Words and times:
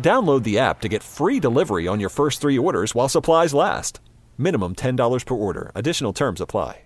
Download 0.00 0.42
the 0.44 0.58
app 0.60 0.80
to 0.82 0.88
get 0.88 1.02
free 1.02 1.40
delivery 1.40 1.88
on 1.88 1.98
your 1.98 2.08
first 2.08 2.40
three 2.40 2.58
orders 2.58 2.94
while 2.94 3.08
supplies 3.08 3.52
last. 3.52 4.00
Minimum 4.38 4.76
$10 4.76 5.26
per 5.26 5.34
order. 5.34 5.72
Additional 5.74 6.12
terms 6.12 6.40
apply. 6.40 6.82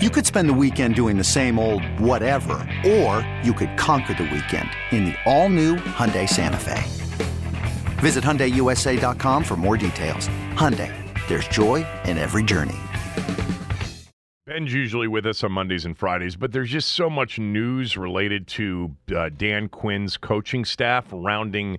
You 0.00 0.10
could 0.10 0.24
spend 0.24 0.48
the 0.48 0.54
weekend 0.54 0.94
doing 0.94 1.18
the 1.18 1.24
same 1.24 1.58
old 1.58 1.82
whatever, 1.98 2.54
or 2.86 3.28
you 3.42 3.52
could 3.52 3.76
conquer 3.76 4.14
the 4.14 4.22
weekend 4.22 4.70
in 4.92 5.06
the 5.06 5.14
all-new 5.26 5.74
Hyundai 5.74 6.28
Santa 6.28 6.56
Fe. 6.56 6.84
Visit 7.98 8.22
HyundaiUSA.com 8.22 9.42
for 9.42 9.56
more 9.56 9.76
details. 9.76 10.28
Hyundai, 10.54 10.94
there's 11.26 11.48
joy 11.48 11.84
in 12.04 12.16
every 12.16 12.44
journey. 12.44 12.78
Ben's 14.48 14.72
usually 14.72 15.08
with 15.08 15.26
us 15.26 15.44
on 15.44 15.52
Mondays 15.52 15.84
and 15.84 15.94
Fridays, 15.94 16.34
but 16.34 16.52
there's 16.52 16.70
just 16.70 16.92
so 16.92 17.10
much 17.10 17.38
news 17.38 17.98
related 17.98 18.46
to 18.46 18.96
uh, 19.14 19.28
Dan 19.28 19.68
Quinn's 19.68 20.16
coaching 20.16 20.64
staff 20.64 21.04
rounding 21.12 21.76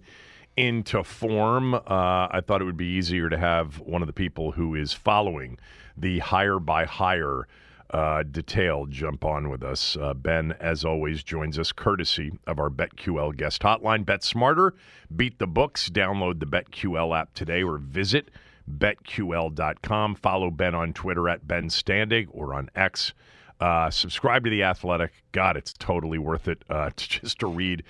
into 0.56 1.04
form. 1.04 1.74
Uh, 1.74 1.80
I 1.88 2.44
thought 2.46 2.62
it 2.62 2.66
would 2.66 2.78
be 2.78 2.86
easier 2.86 3.28
to 3.28 3.40
have 3.40 3.80
one 3.80 4.04
of 4.04 4.06
the 4.06 4.14
people 4.14 4.52
who 4.52 4.76
is 4.76 4.94
following 4.94 5.58
the 5.98 6.20
hire 6.20 6.60
by 6.60 6.86
hire 6.86 7.48
uh, 7.90 8.22
detail 8.22 8.86
jump 8.86 9.26
on 9.26 9.50
with 9.50 9.64
us. 9.64 9.98
Uh, 10.00 10.14
ben, 10.14 10.56
as 10.60 10.86
always, 10.86 11.24
joins 11.24 11.58
us 11.58 11.72
courtesy 11.72 12.32
of 12.46 12.60
our 12.60 12.70
BetQL 12.70 13.36
guest 13.36 13.64
hotline. 13.64 14.06
Bet 14.06 14.24
smarter, 14.24 14.76
beat 15.16 15.40
the 15.40 15.48
books. 15.48 15.90
Download 15.90 16.40
the 16.40 16.46
BetQL 16.46 17.20
app 17.20 17.34
today 17.34 17.64
or 17.64 17.80
visit 17.80 18.30
betql.com. 18.78 20.16
Follow 20.16 20.52
Ben 20.52 20.76
on 20.76 20.94
Twitter 20.94 21.28
at 21.30 21.48
Ben 21.48 21.70
Standig 21.70 22.28
or 22.32 22.54
on 22.54 22.70
X. 22.76 23.14
Uh, 23.60 23.90
subscribe 23.90 24.44
to 24.46 24.50
the 24.50 24.64
Athletic. 24.64 25.12
God, 25.34 25.58
it's 25.58 25.74
totally 25.74 26.18
worth 26.18 26.48
it 26.48 26.64
uh, 26.70 26.90
to 26.96 27.10
just 27.10 27.40
to 27.40 27.48
read 27.48 27.84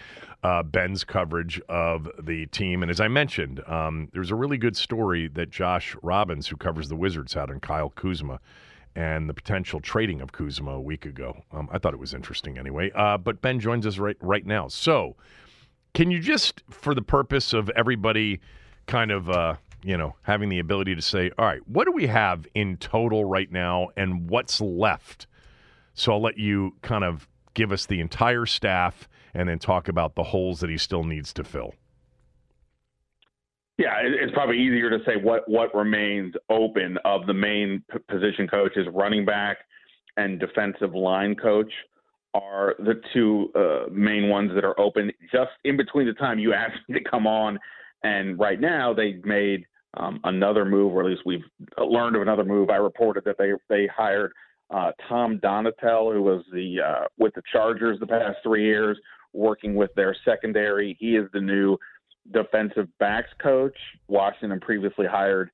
uh, 0.44 0.64
Ben's 0.64 1.04
coverage 1.04 1.62
of 1.70 2.10
the 2.22 2.48
team. 2.48 2.82
And 2.82 2.90
as 2.90 3.00
I 3.00 3.08
mentioned, 3.08 3.62
um, 3.68 4.10
there's 4.14 4.32
a 4.32 4.36
really 4.36 4.58
good 4.58 4.76
story 4.76 5.28
that 5.30 5.50
Josh 5.50 5.96
Robbins, 6.02 6.48
who 6.48 6.58
covers 6.58 6.90
the 6.90 6.96
Wizards, 6.96 7.34
had 7.34 7.52
on 7.52 7.60
Kyle 7.60 7.90
Kuzma 7.90 8.40
and 8.96 9.30
the 9.30 9.34
potential 9.34 9.80
trading 9.80 10.22
of 10.22 10.32
Kuzma 10.32 10.72
a 10.72 10.82
week 10.82 11.06
ago. 11.06 11.44
Um, 11.52 11.70
I 11.72 11.78
thought 11.78 11.94
it 11.94 12.00
was 12.00 12.14
interesting 12.14 12.58
anyway. 12.58 12.92
Uh, 12.96 13.18
but 13.18 13.42
Ben 13.42 13.60
joins 13.60 13.86
us 13.86 13.98
right 13.98 14.18
right 14.22 14.46
now. 14.46 14.68
So, 14.68 15.16
can 15.94 16.10
you 16.10 16.20
just, 16.20 16.64
for 16.70 16.96
the 16.96 17.02
purpose 17.02 17.54
of 17.54 17.70
everybody, 17.76 18.40
kind 18.88 19.12
of 19.12 19.30
uh, 19.30 19.56
you 19.84 19.98
know 19.98 20.16
having 20.24 20.50
the 20.50 20.60
ability 20.60 20.96
to 20.96 21.02
say, 21.02 21.32
all 21.38 21.46
right, 21.46 21.62
what 21.68 21.86
do 21.86 21.92
we 21.92 22.08
have 22.08 22.48
in 22.54 22.78
total 22.78 23.26
right 23.26 23.52
now, 23.52 23.90
and 23.96 24.30
what's 24.30 24.62
left? 24.62 25.28
So 25.94 26.14
I'll 26.14 26.22
let 26.22 26.38
you 26.38 26.76
kind 26.82 27.04
of 27.04 27.28
give 27.54 27.72
us 27.72 27.86
the 27.86 28.00
entire 28.00 28.46
staff, 28.46 29.08
and 29.34 29.50
then 29.50 29.60
talk 29.60 29.88
about 29.88 30.16
the 30.16 30.24
holes 30.24 30.60
that 30.62 30.70
he 30.70 30.78
still 30.78 31.04
needs 31.04 31.34
to 31.34 31.44
fill. 31.44 31.74
Yeah, 33.78 33.94
it's 34.02 34.34
probably 34.34 34.58
easier 34.60 34.90
to 34.90 35.00
say 35.06 35.14
what 35.22 35.48
what 35.48 35.74
remains 35.74 36.34
open 36.50 36.98
of 37.06 37.26
the 37.28 37.34
main 37.34 37.84
p- 37.92 38.00
position 38.10 38.48
coaches, 38.48 38.88
running 38.94 39.26
back 39.26 39.60
and 40.18 40.40
defensive 40.40 40.94
line 40.94 41.36
coach 41.36 41.72
are 42.34 42.76
the 42.80 43.02
two 43.14 43.50
uh, 43.56 43.90
main 43.92 44.30
ones 44.30 44.52
that 44.54 44.64
are 44.64 44.80
open. 44.80 45.12
Just 45.32 45.52
in 45.64 45.78
between 45.78 46.08
the 46.08 46.14
time 46.14 46.40
you 46.40 46.54
asked 46.54 46.78
me 46.88 47.00
to 47.00 47.10
come 47.10 47.26
on, 47.26 47.58
and 48.04 48.40
right 48.40 48.60
now 48.60 48.94
they 48.94 49.20
made 49.24 49.66
um, 49.96 50.20
another 50.24 50.66
move, 50.66 50.94
or 50.94 51.02
at 51.02 51.08
least 51.08 51.22
we've 51.26 51.44
learned 51.78 52.16
of 52.16 52.22
another 52.22 52.44
move. 52.44 52.70
I 52.70 52.78
reported 52.78 53.24
that 53.26 53.38
they 53.38 53.54
they 53.70 53.88
hired 53.88 54.32
uh, 54.70 54.92
Tom 55.08 55.40
Donatell, 55.40 56.14
who 56.14 56.22
was 56.22 56.44
the 56.54 56.78
uh, 56.80 57.06
with 57.18 57.34
the 57.34 57.42
Chargers 57.52 58.00
the 58.00 58.08
past 58.08 58.38
three 58.44 58.66
years, 58.66 58.98
working 59.34 59.76
with 59.76 59.94
their 59.96 60.16
secondary. 60.26 60.96
He 61.00 61.16
is 61.16 61.28
the 61.34 61.42
new 61.42 61.78
defensive 62.32 62.88
backs 63.00 63.32
coach. 63.42 63.76
Washington 64.08 64.60
previously 64.60 65.08
hired 65.08 65.50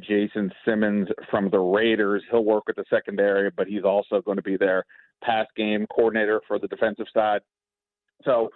Jason 0.00 0.52
Simmons 0.64 1.08
from 1.30 1.50
the 1.50 1.58
Raiders. 1.58 2.22
He'll 2.30 2.44
work 2.44 2.64
with 2.66 2.76
the 2.76 2.84
secondary, 2.90 3.50
but 3.50 3.66
he's 3.66 3.84
also 3.84 4.20
going 4.22 4.36
to 4.36 4.42
be 4.42 4.56
their 4.56 4.84
pass 5.22 5.46
game 5.56 5.86
coordinator 5.94 6.40
for 6.46 6.58
the 6.58 6.68
defensive 6.68 7.06
side. 7.12 7.40
So 8.24 8.50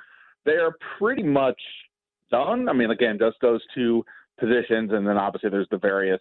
they're 0.44 0.76
pretty 0.98 1.22
much 1.22 1.60
done. 2.30 2.68
I 2.68 2.72
mean, 2.72 2.90
again, 2.90 3.18
just 3.18 3.36
those 3.40 3.62
two 3.74 4.04
positions, 4.38 4.92
and 4.92 5.06
then 5.06 5.16
obviously 5.16 5.50
there's 5.50 5.68
the 5.70 5.78
various 5.78 6.20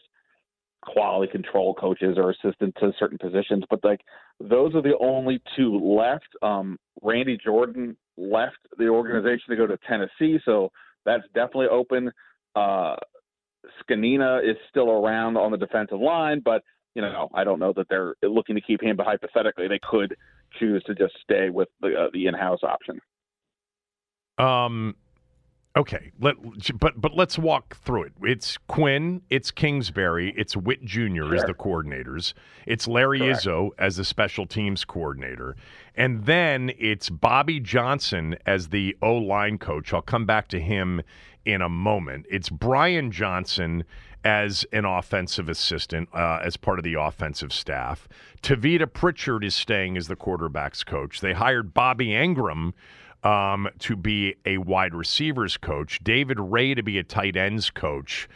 quality 0.81 1.31
control 1.31 1.73
coaches 1.73 2.17
or 2.17 2.31
assistants 2.31 2.79
to 2.79 2.91
certain 2.99 3.17
positions. 3.17 3.63
But 3.69 3.83
like 3.83 4.01
those 4.39 4.75
are 4.75 4.81
the 4.81 4.97
only 4.99 5.41
two 5.55 5.77
left. 5.77 6.27
Um, 6.41 6.77
Randy 7.01 7.37
Jordan 7.43 7.97
left 8.17 8.57
the 8.77 8.87
organization 8.87 9.49
to 9.49 9.55
go 9.55 9.67
to 9.67 9.77
Tennessee, 9.87 10.39
so 10.45 10.71
that's 11.05 11.23
definitely 11.33 11.67
open. 11.67 12.11
Uh, 12.55 12.95
Zgonina 13.81 14.43
is 14.49 14.55
still 14.69 14.89
around 14.89 15.37
on 15.37 15.51
the 15.51 15.57
defensive 15.57 15.99
line, 15.99 16.41
but 16.43 16.63
you 16.95 17.01
know 17.01 17.29
I 17.33 17.43
don't 17.43 17.59
know 17.59 17.73
that 17.75 17.87
they're 17.89 18.15
looking 18.23 18.55
to 18.55 18.61
keep 18.61 18.81
him. 18.81 18.95
But 18.95 19.05
hypothetically, 19.05 19.67
they 19.67 19.79
could 19.89 20.15
choose 20.59 20.83
to 20.83 20.95
just 20.95 21.13
stay 21.23 21.49
with 21.49 21.67
the 21.81 21.95
uh, 21.95 22.07
the 22.13 22.27
in-house 22.27 22.61
option. 22.63 22.99
Um. 24.37 24.95
Okay, 25.77 26.11
let 26.19 26.35
but 26.79 26.99
but 26.99 27.13
let's 27.13 27.37
walk 27.37 27.77
through 27.77 28.03
it. 28.03 28.13
It's 28.23 28.57
Quinn, 28.67 29.21
it's 29.29 29.51
Kingsbury, 29.51 30.33
it's 30.35 30.57
Whitt 30.57 30.83
Jr. 30.83 30.97
Sure. 30.97 31.35
as 31.35 31.43
the 31.43 31.53
coordinators, 31.53 32.33
it's 32.65 32.87
Larry 32.87 33.19
Correct. 33.19 33.43
Izzo 33.45 33.69
as 33.77 33.97
the 33.97 34.03
special 34.03 34.47
teams 34.47 34.83
coordinator, 34.83 35.55
and 35.95 36.25
then 36.25 36.71
it's 36.79 37.11
Bobby 37.11 37.59
Johnson 37.59 38.35
as 38.47 38.69
the 38.69 38.97
O 39.03 39.13
line 39.13 39.59
coach. 39.59 39.93
I'll 39.93 40.01
come 40.01 40.25
back 40.25 40.47
to 40.49 40.59
him 40.59 41.01
in 41.45 41.61
a 41.61 41.69
moment. 41.69 42.25
It's 42.29 42.49
Brian 42.49 43.11
Johnson 43.11 43.83
as 44.23 44.65
an 44.73 44.83
offensive 44.83 45.47
assistant, 45.47 46.09
uh, 46.13 46.39
as 46.43 46.57
part 46.57 46.79
of 46.79 46.83
the 46.83 46.95
offensive 46.95 47.53
staff. 47.53 48.09
Tavita 48.41 48.91
Pritchard 48.91 49.43
is 49.43 49.55
staying 49.55 49.95
as 49.95 50.07
the 50.07 50.15
quarterbacks 50.15 50.85
coach. 50.85 51.21
They 51.21 51.33
hired 51.33 51.73
Bobby 51.73 52.07
Engram 52.07 52.73
um, 53.23 53.67
to 53.79 53.95
be 53.95 54.35
a 54.45 54.57
wide 54.57 54.93
receivers 54.93 55.57
coach, 55.57 55.99
David 56.03 56.37
Raih 56.37 56.75
to 56.75 56.83
be 56.83 56.97
a 56.97 57.03
tight 57.03 57.35
ends 57.35 57.69
coach. 57.69 58.27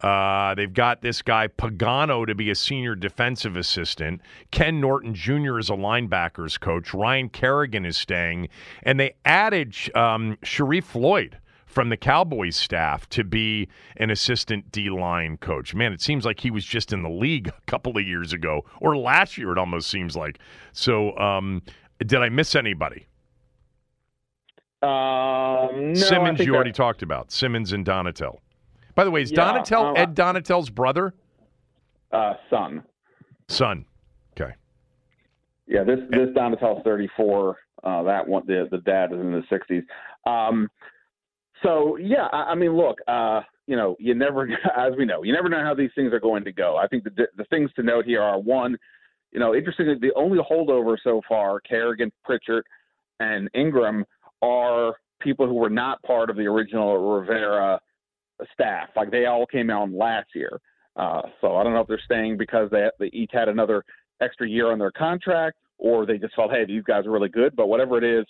Uh, 0.00 0.54
they've 0.54 0.72
got 0.72 1.02
this 1.02 1.20
guy 1.20 1.46
Pagano 1.46 2.26
to 2.26 2.34
be 2.34 2.50
a 2.50 2.54
senior 2.54 2.94
defensive 2.94 3.56
assistant. 3.56 4.20
Ken 4.50 4.80
Norton 4.80 5.14
Jr. 5.14 5.58
is 5.58 5.68
a 5.68 5.74
linebackers 5.74 6.58
coach. 6.58 6.94
Ryan 6.94 7.28
Kerrigan 7.28 7.84
is 7.84 7.98
staying, 7.98 8.48
and 8.82 8.98
they 8.98 9.14
added 9.24 9.74
um, 9.94 10.38
Sharrif 10.42 10.84
Floyd 10.84 11.38
from 11.66 11.88
the 11.88 11.96
Cowboys 11.96 12.56
staff 12.56 13.08
to 13.10 13.22
be 13.22 13.68
an 13.98 14.10
assistant 14.10 14.72
D 14.72 14.90
line 14.90 15.36
coach. 15.36 15.74
Man, 15.74 15.92
it 15.92 16.00
seems 16.00 16.24
like 16.24 16.40
he 16.40 16.50
was 16.50 16.64
just 16.64 16.92
in 16.92 17.02
the 17.02 17.10
league 17.10 17.48
a 17.48 17.70
couple 17.70 17.96
of 17.96 18.04
years 18.04 18.32
ago, 18.32 18.64
or 18.80 18.96
last 18.96 19.38
year. 19.38 19.52
It 19.52 19.58
almost 19.58 19.90
seems 19.90 20.16
like. 20.16 20.38
So, 20.72 21.16
um, 21.18 21.62
did 21.98 22.20
I 22.22 22.30
miss 22.30 22.54
anybody? 22.54 23.06
Um, 24.82 25.92
no, 25.92 25.94
Simmons, 25.94 26.40
you 26.40 26.54
already 26.54 26.72
talked 26.72 27.02
about 27.02 27.30
Simmons 27.30 27.72
and 27.72 27.84
Donatell. 27.84 28.38
By 28.94 29.04
the 29.04 29.10
way, 29.10 29.22
is 29.22 29.30
Yeah, 29.30 29.52
Donatell 29.52 29.90
uh, 29.90 30.00
Ed 30.00 30.14
Donatell's 30.14 30.70
brother? 30.70 31.14
uh, 32.12 32.34
son. 32.48 32.82
Son. 33.48 33.84
Okay. 34.32 34.52
Yeah, 35.66 35.84
this 35.84 35.98
this 36.10 36.28
Donatell's 36.36 36.82
34. 36.84 37.56
Uh, 37.82 38.02
that 38.04 38.26
one, 38.26 38.42
the 38.46 38.68
the 38.70 38.78
dad 38.78 39.12
is 39.12 39.20
in 39.20 39.32
the 39.32 39.42
60s. 39.50 39.82
Um, 40.30 40.68
so 41.62 41.96
yeah, 41.96 42.28
I, 42.32 42.52
I 42.52 42.54
mean, 42.54 42.76
look, 42.76 42.98
uh, 43.06 43.42
you 43.66 43.76
know, 43.76 43.96
you 43.98 44.14
never, 44.14 44.48
as 44.76 44.92
we 44.96 45.04
know, 45.04 45.22
you 45.22 45.32
never 45.32 45.48
know 45.48 45.62
how 45.62 45.74
these 45.74 45.90
things 45.94 46.12
are 46.12 46.20
going 46.20 46.44
to 46.44 46.52
go. 46.52 46.76
I 46.76 46.86
think 46.88 47.04
the 47.04 47.26
the 47.36 47.44
things 47.44 47.70
to 47.76 47.82
note 47.82 48.06
here 48.06 48.22
are 48.22 48.38
one, 48.40 48.76
you 49.30 49.40
know, 49.40 49.54
interestingly, 49.54 49.96
the 50.00 50.12
only 50.16 50.38
holdover 50.38 50.96
so 51.02 51.20
far, 51.28 51.60
Kerrigan, 51.60 52.10
Pritchard, 52.24 52.64
and 53.20 53.50
Engram 53.52 54.04
are 54.42 54.94
people 55.20 55.46
who 55.46 55.54
were 55.54 55.70
not 55.70 56.02
part 56.02 56.30
of 56.30 56.36
the 56.36 56.46
original 56.46 56.96
Rivera 56.98 57.80
staff. 58.52 58.88
Like 58.96 59.10
they 59.10 59.26
all 59.26 59.46
came 59.46 59.70
out 59.70 59.90
last 59.90 60.28
year. 60.34 60.60
Uh, 60.96 61.22
so 61.40 61.56
I 61.56 61.62
don't 61.62 61.72
know 61.72 61.80
if 61.80 61.88
they're 61.88 62.00
staying 62.04 62.36
because 62.36 62.70
they 62.70 62.88
they 62.98 63.10
each 63.12 63.30
had 63.32 63.48
another 63.48 63.84
extra 64.20 64.48
year 64.48 64.72
on 64.72 64.78
their 64.78 64.90
contract, 64.90 65.58
or 65.78 66.04
they 66.04 66.18
just 66.18 66.34
felt, 66.34 66.50
hey, 66.50 66.64
these 66.66 66.82
guys 66.82 67.06
are 67.06 67.10
really 67.10 67.28
good. 67.28 67.54
But 67.56 67.68
whatever 67.68 67.96
it 67.96 68.04
is, 68.04 68.26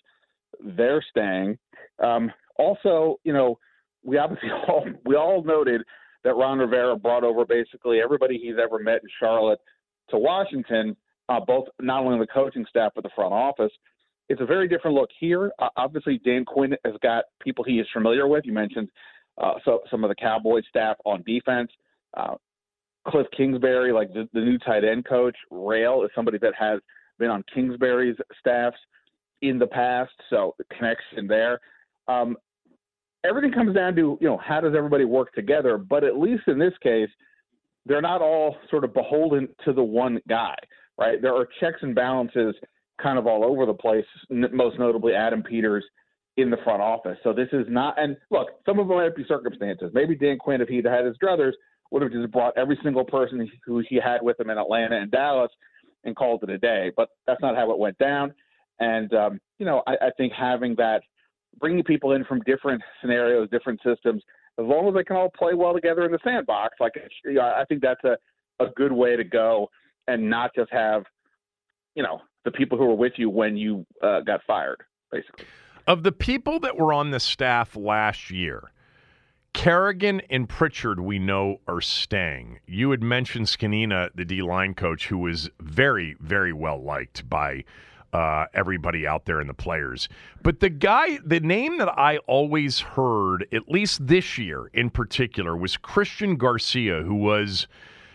they're 0.77 1.05
staying. 1.11 1.59
Um, 2.03 2.31
also, 2.57 3.17
you 3.25 3.33
know, 3.33 3.59
we 4.05 4.19
obviously 4.19 4.51
all 4.69 4.87
we 5.05 5.17
all 5.17 5.43
noted 5.43 5.83
that 6.23 6.35
Ron 6.35 6.59
Rivera 6.59 6.97
brought 6.97 7.25
over 7.25 7.45
basically 7.45 8.01
everybody 8.01 8.39
he's 8.39 8.57
ever 8.63 8.79
met 8.79 9.03
in 9.03 9.09
Charlotte 9.19 9.59
to 10.11 10.19
Washington, 10.19 10.97
uh, 11.29 11.41
both 11.41 11.67
not 11.81 12.05
only 12.05 12.19
the 12.19 12.27
coaching 12.27 12.67
staff 12.69 12.93
but 12.95 13.05
the 13.05 13.11
front 13.15 13.33
office. 13.33 13.73
It's 14.31 14.41
a 14.41 14.47
very 14.47 14.69
different 14.69 14.97
look 14.97 15.11
here. 15.19 15.51
Uh, 15.59 15.69
obviously, 15.77 16.19
Dan 16.25 16.45
Quinn 16.45 16.77
has 16.85 16.95
got 17.03 17.25
people 17.43 17.65
he 17.65 17.81
is 17.81 17.87
familiar 17.93 18.29
with. 18.29 18.45
You 18.47 18.53
mentioned 18.53 18.89
uh, 19.39 19.55
so 19.65 19.81
some 19.91 20.05
of 20.05 20.09
the 20.09 20.15
Cowboys 20.15 20.63
staff 20.69 20.97
on 21.05 21.23
defense. 21.27 21.69
Uh, 22.17 22.37
Cliff 23.09 23.27
Kingsbury, 23.37 23.93
like 23.93 24.13
the, 24.13 24.29
the 24.33 24.41
new 24.41 24.57
tight 24.59 24.85
end 24.85 25.05
coach, 25.05 25.37
Raih 25.53 26.05
is 26.05 26.11
somebody 26.15 26.39
that 26.39 26.55
has 26.57 26.79
been 27.19 27.29
on 27.29 27.43
Kingsbury's 27.53 28.17
staffs 28.39 28.77
in 29.43 29.59
the 29.59 29.67
past, 29.67 30.13
so 30.29 30.55
the 30.59 30.65
connection 30.77 31.27
there. 31.27 31.59
Um, 32.07 32.37
everything 33.25 33.51
comes 33.51 33.75
down 33.75 33.97
to 33.97 34.17
you 34.21 34.29
know 34.29 34.39
how 34.39 34.61
does 34.61 34.75
everybody 34.77 35.07
work 35.07 35.33
together. 35.33 35.77
But 35.77 36.05
at 36.05 36.19
least 36.19 36.43
in 36.47 36.57
this 36.57 36.75
case, 36.85 37.11
they're 37.85 38.01
not 38.01 38.23
all 38.23 38.57
sort 38.71 38.85
of 38.85 38.95
beholden 38.95 39.49
to 39.65 39.73
the 39.73 39.83
one 39.83 40.21
guy, 40.29 40.55
right? 40.99 41.21
There 41.21 41.35
are 41.35 41.49
checks 41.59 41.79
and 41.83 41.97
balances 41.97 42.55
kind 43.03 43.19
of 43.19 43.27
all 43.27 43.45
over 43.45 43.67
the 43.67 43.75
place. 43.75 44.05
Most 44.31 44.79
notably, 44.79 45.15
Adam 45.15 45.43
Peters 45.43 45.85
in 46.37 46.51
the 46.51 46.57
front 46.65 46.81
office. 46.81 47.19
So 47.23 47.33
this 47.33 47.49
is 47.53 47.67
not. 47.69 48.01
And 48.01 48.17
look, 48.31 48.49
some 48.67 48.79
of 48.79 48.89
them 48.89 48.97
might 48.97 49.17
be 49.17 49.25
circumstances. 49.27 49.91
Maybe 49.93 50.15
Dan 50.15 50.39
Quinn, 50.39 50.61
if 50.61 50.69
he'd 50.69 50.85
had 50.85 51.05
his 51.05 51.17
druthers, 51.23 51.53
would 51.91 52.03
have 52.03 52.13
just 52.13 52.31
brought 52.31 52.57
every 52.57 52.79
single 52.83 53.05
person 53.05 53.51
who 53.67 53.83
he 53.89 53.97
had 53.97 54.23
with 54.23 54.39
him 54.39 54.51
in 54.51 54.59
Atlanta 54.59 54.97
and 54.97 55.11
Dallas 55.11 55.51
and 56.05 56.17
called 56.17 56.43
it 56.45 56.51
a 56.51 56.59
day. 56.59 56.93
But 56.97 57.09
that's 57.27 57.41
not 57.43 57.57
how 57.57 57.71
it 57.73 57.79
went 57.79 57.99
down. 57.99 58.33
And 58.79 59.13
um, 59.15 59.41
you 59.59 59.67
know, 59.67 59.83
I, 59.87 59.93
I 60.01 60.11
think 60.17 60.33
having 60.33 60.75
that, 60.77 61.03
bringing 61.59 61.83
people 61.83 62.13
in 62.13 62.25
from 62.25 62.41
different 62.47 62.81
scenarios, 63.01 63.49
different 63.51 63.81
systems, 63.85 64.23
as 64.59 64.65
long 64.65 64.89
as 64.89 64.95
they 64.95 65.05
can 65.05 65.17
all 65.17 65.31
play 65.37 65.55
well 65.55 65.75
together 65.75 66.05
in 66.05 66.13
the 66.13 66.19
sandbox, 66.25 66.77
like 66.81 66.93
I 67.27 67.65
think 67.69 67.83
that's 67.83 68.05
a 68.05 68.17
a 68.61 68.71
good 68.77 68.93
way 68.93 69.17
to 69.17 69.25
go, 69.25 69.71
and 70.07 70.29
not 70.29 70.55
just 70.55 70.71
have, 70.71 71.05
you 71.95 72.03
know, 72.03 72.21
the 72.45 72.51
people 72.51 72.79
who 72.79 72.87
were 72.87 72.95
with 72.95 73.15
you 73.17 73.31
when 73.31 73.57
you 73.57 73.87
uh, 74.03 74.21
got 74.21 74.41
fired, 74.47 74.83
basically. 75.11 75.45
Of 75.87 76.03
the 76.03 76.13
people 76.13 76.61
that 76.61 76.77
were 76.77 76.93
on 76.93 77.11
the 77.11 77.21
staff 77.21 77.77
last 77.77 78.31
year, 78.31 78.71
Kerrigan 79.53 80.21
and 80.31 80.49
Pritchard, 80.49 81.01
we 81.01 81.19
know, 81.19 81.61
are 81.67 81.81
staying. 81.81 82.61
You 82.67 82.91
had 82.93 83.03
mentioned 83.03 83.47
Zgonina, 83.47 84.11
the 84.15 84.25
D 84.25 84.43
line 84.43 84.75
coach, 84.75 85.09
who 85.09 85.19
was 85.19 85.51
very, 85.61 86.17
very 86.21 86.53
well 86.53 86.83
liked 86.83 87.29
by 87.29 87.65
uh, 88.13 88.47
everybody 88.55 89.07
out 89.07 89.25
there 89.25 89.41
and 89.41 89.49
the 89.49 89.55
players. 89.55 90.09
But 90.43 90.61
the 90.61 90.71
guy, 90.71 91.19
the 91.25 91.41
name 91.41 91.79
that 91.79 91.89
I 91.89 92.19
always 92.19 92.81
heard, 92.81 93.47
at 93.53 93.69
least 93.69 94.07
this 94.07 94.39
year 94.39 94.71
in 94.73 94.91
particular, 94.91 95.57
was 95.57 95.77
Christian 95.77 96.37
Garcia, 96.37 97.03
who 97.03 97.15
was, 97.15 97.67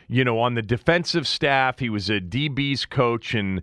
you 0.08 0.24
know, 0.24 0.40
on 0.40 0.56
the 0.56 0.62
defensive 0.62 1.28
staff. 1.28 1.80
He 1.80 1.90
was 1.90 2.10
a 2.10 2.20
DB's 2.22 2.86
coach 2.86 3.34
and. 3.34 3.62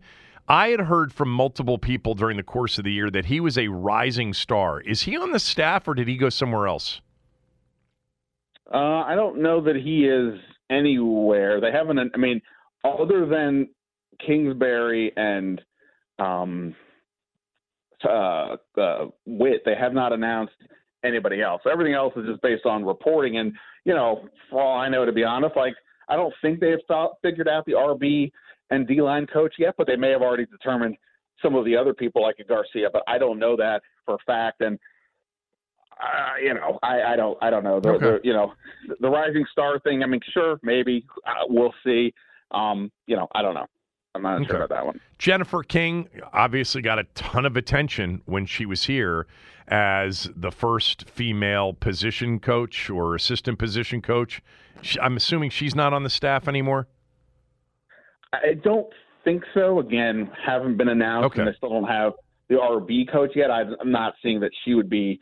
I 0.48 0.68
had 0.68 0.80
heard 0.80 1.12
from 1.12 1.30
multiple 1.30 1.78
people 1.78 2.14
during 2.14 2.36
the 2.36 2.42
course 2.42 2.78
of 2.78 2.84
the 2.84 2.92
year 2.92 3.10
that 3.10 3.26
he 3.26 3.40
was 3.40 3.56
a 3.56 3.68
rising 3.68 4.34
star. 4.34 4.80
Is 4.80 5.02
he 5.02 5.16
on 5.16 5.30
the 5.30 5.38
staff 5.38 5.86
or 5.86 5.94
did 5.94 6.08
he 6.08 6.16
go 6.16 6.28
somewhere 6.28 6.66
else? 6.66 7.00
Uh, 8.72 9.02
I 9.04 9.14
don't 9.14 9.42
know 9.42 9.60
that 9.62 9.76
he 9.76 10.06
is 10.06 10.38
anywhere. 10.70 11.60
They 11.60 11.70
haven't. 11.70 11.98
I 11.98 12.16
mean, 12.16 12.40
other 12.84 13.26
than 13.26 13.68
Kingsbury 14.26 15.12
and 15.16 15.60
um, 16.18 16.74
uh, 18.04 18.56
uh, 18.78 19.06
Whitt, 19.26 19.62
they 19.64 19.74
have 19.78 19.92
not 19.92 20.12
announced 20.12 20.54
anybody 21.04 21.42
else. 21.42 21.62
Everything 21.70 21.94
else 21.94 22.14
is 22.16 22.26
just 22.26 22.42
based 22.42 22.66
on 22.66 22.84
reporting. 22.84 23.38
And 23.38 23.52
you 23.84 23.94
know, 23.94 24.28
for 24.50 24.62
all 24.62 24.78
I 24.78 24.88
know, 24.88 25.04
to 25.04 25.12
be 25.12 25.24
honest, 25.24 25.56
like 25.56 25.74
I 26.08 26.16
don't 26.16 26.34
think 26.42 26.60
they 26.60 26.70
have 26.70 26.80
thought, 26.88 27.12
figured 27.22 27.48
out 27.48 27.64
the 27.66 27.72
RB 27.72 28.30
and 28.72 28.86
D 28.86 29.00
line 29.00 29.26
coach 29.26 29.54
yet, 29.58 29.74
but 29.78 29.86
they 29.86 29.96
may 29.96 30.10
have 30.10 30.22
already 30.22 30.46
determined 30.46 30.96
some 31.42 31.54
of 31.54 31.64
the 31.64 31.76
other 31.76 31.94
people 31.94 32.22
like 32.22 32.36
a 32.40 32.44
Garcia. 32.44 32.88
But 32.92 33.02
I 33.06 33.18
don't 33.18 33.38
know 33.38 33.56
that 33.56 33.82
for 34.04 34.14
a 34.14 34.18
fact. 34.26 34.60
And 34.60 34.78
uh, 36.00 36.34
you 36.42 36.54
know, 36.54 36.78
I, 36.82 37.02
I 37.12 37.16
don't, 37.16 37.38
I 37.42 37.50
don't 37.50 37.64
know. 37.64 37.80
The, 37.80 37.90
Okay. 37.90 38.06
the, 38.06 38.20
you 38.24 38.32
know, 38.32 38.52
the 39.00 39.08
rising 39.08 39.44
star 39.52 39.78
thing. 39.80 40.02
I 40.02 40.06
mean, 40.06 40.20
sure, 40.32 40.58
maybe 40.62 41.06
uh, 41.26 41.44
we'll 41.48 41.74
see. 41.84 42.12
Um, 42.50 42.90
you 43.06 43.16
know, 43.16 43.28
I 43.34 43.42
don't 43.42 43.54
know. 43.54 43.66
I'm 44.14 44.22
not 44.22 44.46
sure 44.46 44.56
about 44.56 44.68
that 44.68 44.84
one. 44.84 45.00
Jennifer 45.18 45.62
King 45.62 46.08
obviously 46.34 46.82
got 46.82 46.98
a 46.98 47.04
ton 47.14 47.46
of 47.46 47.56
attention 47.56 48.20
when 48.26 48.44
she 48.44 48.66
was 48.66 48.84
here 48.84 49.26
as 49.68 50.28
the 50.36 50.50
first 50.50 51.08
female 51.08 51.72
position 51.72 52.38
coach 52.38 52.90
or 52.90 53.14
assistant 53.14 53.58
position 53.58 54.02
coach. 54.02 54.42
I'm 55.00 55.16
assuming 55.16 55.48
she's 55.48 55.74
not 55.74 55.94
on 55.94 56.02
the 56.02 56.10
staff 56.10 56.46
anymore. 56.46 56.88
I 58.32 58.54
don't 58.62 58.86
think 59.24 59.42
so. 59.54 59.78
Again, 59.80 60.30
haven't 60.44 60.76
been 60.76 60.88
announced, 60.88 61.36
and 61.36 61.42
Okay. 61.42 61.50
they 61.50 61.56
still 61.56 61.70
don't 61.70 61.88
have 61.88 62.12
the 62.48 62.56
RB 62.56 63.10
coach 63.10 63.32
yet. 63.34 63.50
I'm 63.50 63.74
I'm 63.80 63.90
not 63.92 64.14
seeing 64.22 64.40
that 64.40 64.50
she 64.64 64.74
would 64.74 64.88
be 64.90 65.20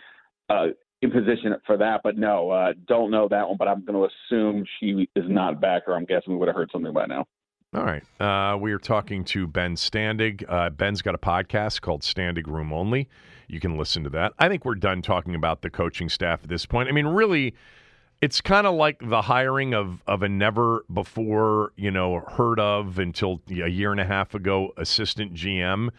uh, 0.48 0.68
in 1.02 1.10
position 1.10 1.54
for 1.66 1.76
that. 1.76 2.00
But 2.02 2.16
no, 2.16 2.50
uh, 2.50 2.72
don't 2.86 3.10
know 3.10 3.28
that 3.28 3.46
one. 3.48 3.56
But 3.56 3.68
I'm 3.68 3.84
going 3.84 3.98
to 3.98 4.08
assume 4.34 4.64
she 4.78 5.08
is 5.16 5.24
not 5.28 5.60
back, 5.60 5.82
or 5.86 5.94
I'm 5.94 6.04
guessing 6.04 6.32
we 6.32 6.36
would 6.38 6.48
have 6.48 6.56
heard 6.56 6.70
something 6.72 6.92
by 6.92 7.06
now. 7.06 7.26
All 7.72 7.84
right. 7.84 8.02
Uh, 8.20 8.56
we 8.56 8.72
are 8.72 8.78
talking 8.80 9.24
to 9.26 9.46
Ben 9.46 9.76
Standig. 9.76 10.44
Uh, 10.48 10.70
Ben's 10.70 11.02
got 11.02 11.14
a 11.14 11.18
podcast 11.18 11.80
called 11.82 12.02
Standig 12.02 12.48
Room 12.48 12.72
Only. 12.72 13.08
You 13.46 13.60
can 13.60 13.76
listen 13.78 14.02
to 14.04 14.10
that. 14.10 14.32
I 14.40 14.48
think 14.48 14.64
we're 14.64 14.74
done 14.74 15.02
talking 15.02 15.36
about 15.36 15.62
the 15.62 15.70
coaching 15.70 16.08
staff 16.08 16.40
at 16.42 16.48
this 16.48 16.66
point. 16.66 16.88
I 16.88 16.92
mean, 16.92 17.06
really, 17.06 17.54
it's 18.20 18.40
kind 18.40 18.66
of 18.66 18.74
like 18.74 18.98
the 19.00 19.22
hiring 19.22 19.74
of 19.74 20.02
of 20.06 20.22
a 20.22 20.28
never 20.28 20.84
before 20.92 21.72
you 21.76 21.90
know 21.90 22.20
heard 22.20 22.60
of 22.60 22.98
until 22.98 23.40
a 23.48 23.68
year 23.68 23.92
and 23.92 24.00
a 24.00 24.04
half 24.04 24.34
ago 24.34 24.72
assistant 24.76 25.34
GM. 25.34 25.90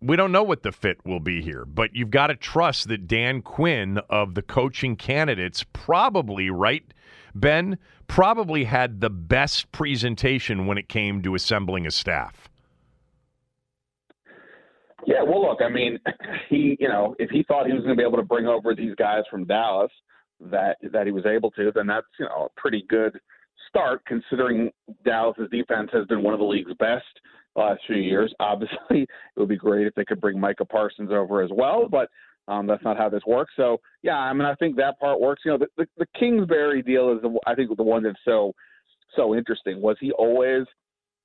We 0.00 0.14
don't 0.14 0.30
know 0.30 0.44
what 0.44 0.62
the 0.62 0.70
fit 0.70 1.04
will 1.04 1.18
be 1.18 1.42
here, 1.42 1.64
but 1.64 1.96
you've 1.96 2.10
got 2.10 2.28
to 2.28 2.36
trust 2.36 2.86
that 2.88 3.08
Dan 3.08 3.42
Quinn 3.42 3.98
of 4.08 4.34
the 4.34 4.42
coaching 4.42 4.94
candidates 4.94 5.64
probably 5.72 6.50
right. 6.50 6.84
Ben 7.34 7.78
probably 8.06 8.64
had 8.64 9.00
the 9.00 9.10
best 9.10 9.72
presentation 9.72 10.66
when 10.66 10.78
it 10.78 10.88
came 10.88 11.20
to 11.22 11.34
assembling 11.34 11.84
a 11.84 11.90
staff. 11.90 12.48
Yeah, 15.04 15.22
well, 15.22 15.48
look, 15.48 15.58
I 15.62 15.68
mean, 15.68 15.98
he, 16.48 16.76
you 16.78 16.88
know, 16.88 17.16
if 17.18 17.30
he 17.30 17.42
thought 17.42 17.66
he 17.66 17.72
was 17.72 17.82
going 17.82 17.96
to 17.96 18.00
be 18.00 18.06
able 18.06 18.18
to 18.18 18.24
bring 18.24 18.46
over 18.46 18.76
these 18.76 18.94
guys 18.94 19.24
from 19.28 19.46
Dallas, 19.46 19.90
that 20.40 20.76
that 20.92 21.06
he 21.06 21.12
was 21.12 21.26
able 21.26 21.50
to, 21.52 21.72
then 21.74 21.86
that's 21.86 22.06
you 22.18 22.26
know 22.26 22.48
a 22.48 22.60
pretty 22.60 22.84
good 22.88 23.18
start 23.68 24.02
considering 24.06 24.70
Dallas's 25.04 25.50
defense 25.50 25.90
has 25.92 26.06
been 26.06 26.22
one 26.22 26.34
of 26.34 26.40
the 26.40 26.46
league's 26.46 26.72
best 26.78 27.04
the 27.54 27.62
last 27.62 27.80
few 27.86 27.96
years. 27.96 28.32
Obviously, 28.40 29.02
it 29.02 29.08
would 29.36 29.48
be 29.48 29.56
great 29.56 29.86
if 29.86 29.94
they 29.94 30.04
could 30.04 30.20
bring 30.20 30.38
Micah 30.38 30.64
Parsons 30.64 31.10
over 31.12 31.42
as 31.42 31.50
well, 31.52 31.88
but 31.88 32.08
um, 32.46 32.66
that's 32.66 32.82
not 32.84 32.96
how 32.96 33.08
this 33.08 33.22
works. 33.26 33.52
So 33.56 33.78
yeah, 34.02 34.16
I 34.16 34.32
mean, 34.32 34.46
I 34.46 34.54
think 34.54 34.76
that 34.76 34.98
part 34.98 35.20
works. 35.20 35.42
You 35.44 35.52
know, 35.52 35.58
the, 35.58 35.66
the, 35.76 35.86
the 35.98 36.06
Kingsbury 36.18 36.82
deal 36.82 37.12
is 37.12 37.20
the, 37.22 37.38
I 37.46 37.54
think 37.54 37.76
the 37.76 37.82
one 37.82 38.02
that's 38.02 38.18
so 38.24 38.52
so 39.16 39.34
interesting. 39.34 39.80
Was 39.80 39.96
he 40.00 40.12
always 40.12 40.64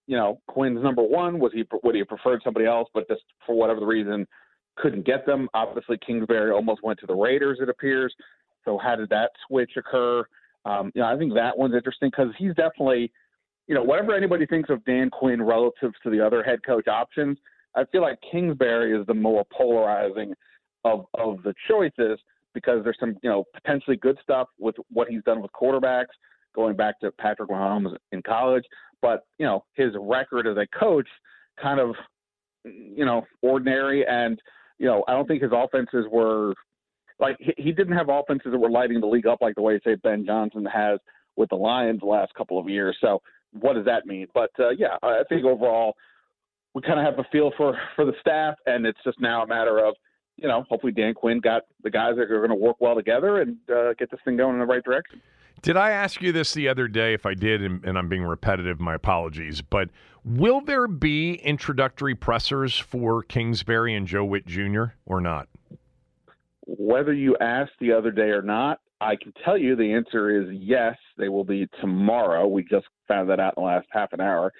you 0.08 0.18
know, 0.18 0.42
Quinn's 0.48 0.84
number 0.84 1.02
one. 1.02 1.40
Was 1.40 1.52
he 1.54 1.64
would 1.84 1.96
he 1.96 2.00
have 2.00 2.08
preferred 2.08 2.42
somebody 2.44 2.66
else? 2.66 2.90
But 2.94 3.08
just 3.08 3.22
for 3.46 3.56
whatever 3.56 3.80
the 3.80 3.86
reason, 3.86 4.28
couldn't 4.78 5.06
get 5.06 5.26
them. 5.26 5.48
Obviously, 5.54 5.98
Kingsbury 6.06 6.52
almost 6.52 6.84
went 6.84 7.00
to 7.00 7.06
the 7.06 7.16
Raiders, 7.16 7.60
it 7.62 7.70
appears. 7.70 8.14
So 8.66 8.78
how 8.78 8.96
did 8.96 9.10
that 9.10 9.32
switch 9.48 9.72
occur? 9.78 10.24
Um, 10.66 10.92
you 10.96 11.02
know, 11.02 11.08
I 11.08 11.18
think 11.18 11.34
that 11.34 11.58
one's 11.58 11.76
interesting 11.76 12.10
because 12.10 12.34
he's 12.38 12.56
definitely, 12.56 13.12
you 13.68 13.76
know, 13.76 13.84
whatever 13.84 14.16
anybody 14.16 14.46
thinks 14.46 14.70
of 14.70 14.84
Dan 14.86 15.10
Quinn 15.10 15.42
relative 15.42 15.92
to 16.04 16.10
the 16.10 16.26
other 16.26 16.44
head 16.44 16.60
coach 16.66 16.88
options, 16.88 17.38
I 17.76 17.86
feel 17.86 18.02
like 18.02 18.20
Kingsbury 18.32 18.98
is 19.00 19.06
the 19.08 19.14
more 19.14 19.46
polarizing 19.52 20.34
of 20.86 21.06
of 21.16 21.42
the 21.44 21.54
choices 21.68 22.20
because 22.54 22.84
there's 22.84 22.98
some, 23.00 23.18
you 23.24 23.30
know, 23.30 23.46
potentially 23.54 23.98
good 23.98 24.18
stuff 24.22 24.48
with 24.60 24.76
what 24.92 25.08
he's 25.08 25.24
done 25.24 25.42
with 25.42 25.52
quarterbacks, 25.52 26.14
going 26.54 26.76
back 26.76 27.00
to 27.00 27.12
Patrick 27.12 27.50
Mahomes 27.50 27.96
in 28.12 28.22
college, 28.22 28.64
but 29.02 29.26
you 29.40 29.46
know, 29.46 29.64
his 29.74 29.92
record 30.00 30.48
as 30.48 30.58
a 30.58 30.68
coach 30.78 31.08
kind 31.62 31.80
of, 31.80 31.96
you 32.64 33.06
know, 33.06 33.26
ordinary 33.42 34.06
and 34.08 34.40
you 34.80 34.88
know, 34.88 35.04
I 35.08 35.14
don't 35.14 35.28
think 35.28 35.42
his 35.42 35.52
offenses 35.54 36.06
were 36.12 36.54
like 37.24 37.38
he, 37.40 37.54
he 37.58 37.72
didn't 37.72 37.98
have 37.98 38.10
offenses 38.10 38.52
that 38.52 38.58
were 38.58 38.70
lighting 38.70 39.00
the 39.00 39.08
league 39.08 39.26
up 39.26 39.40
like 39.42 39.56
the 39.56 39.62
way 39.62 39.80
say 39.84 39.96
Ben 39.96 40.26
Johnson 40.26 40.66
has 40.66 41.00
with 41.36 41.50
the 41.50 41.56
Lions 41.56 42.02
the 42.02 42.06
last 42.06 42.34
couple 42.36 42.60
of 42.60 42.70
years. 42.70 42.96
So 43.02 43.22
what 43.60 43.74
does 43.74 43.86
that 43.86 44.06
mean? 44.06 44.28
But 44.34 44.52
uh, 44.60 44.70
yeah, 44.78 44.98
I 45.02 45.22
think 45.30 45.46
overall 45.46 45.96
we 46.74 46.82
kind 46.82 47.00
of 47.00 47.06
have 47.06 47.18
a 47.20 47.28
feel 47.32 47.52
for 47.58 47.78
for 47.96 48.06
the 48.06 48.14
staff, 48.20 48.56
and 48.66 48.86
it's 48.86 49.00
just 49.04 49.20
now 49.22 49.44
a 49.44 49.48
matter 49.48 49.80
of 49.80 49.96
you 50.38 50.48
know 50.48 50.66
hopefully 50.70 50.92
Dan 50.92 51.14
Quinn 51.14 51.40
got 51.40 51.64
the 51.82 51.90
guys 51.90 52.16
that 52.18 52.30
are 52.30 52.46
going 52.46 52.50
to 52.50 52.56
work 52.56 52.78
well 52.80 52.96
together 52.96 53.42
and 53.42 53.58
uh, 53.74 53.94
get 53.98 54.12
this 54.12 54.20
thing 54.26 54.38
going 54.38 54.54
in 54.54 54.60
the 54.60 54.66
right 54.66 54.84
direction. 54.84 55.22
Did 55.62 55.78
I 55.78 55.92
ask 55.92 56.22
you 56.22 56.34
this 56.34 56.54
the 56.54 56.68
other 56.68 56.90
day? 56.90 57.14
If 57.14 57.26
I 57.26 57.36
did, 57.36 57.64
and, 57.64 57.86
and 57.86 57.98
I'm 57.98 58.10
being 58.10 58.24
repetitive, 58.24 58.82
my 58.82 58.96
apologies. 58.96 59.62
But 59.62 59.90
will 60.26 60.60
there 60.60 60.88
be 60.90 61.36
introductory 61.36 62.16
pressers 62.16 62.78
for 62.78 63.24
Kingsbury 63.24 63.96
and 63.96 64.06
Joe 64.06 64.26
Whitt 64.26 64.46
Jr. 64.46 64.86
or 65.06 65.22
not? 65.22 65.48
Whether 66.66 67.14
you 67.14 67.36
asked 67.42 67.74
the 67.80 67.92
other 67.92 68.12
day 68.12 68.30
or 68.30 68.42
not, 68.42 68.80
I 69.02 69.16
can 69.16 69.34
tell 69.44 69.58
you 69.58 69.76
the 69.76 69.94
answer 69.94 70.42
is 70.42 70.48
yes. 70.52 70.96
They 71.18 71.30
will 71.30 71.44
be 71.44 71.68
tomorrow. 71.82 72.48
We 72.48 72.64
just 72.64 72.86
found 73.08 73.30
that 73.30 73.40
out 73.40 73.54
in 73.58 73.64
the 73.64 73.68
last 73.68 73.88
half 73.92 74.14
an 74.14 74.22
hour. 74.22 74.52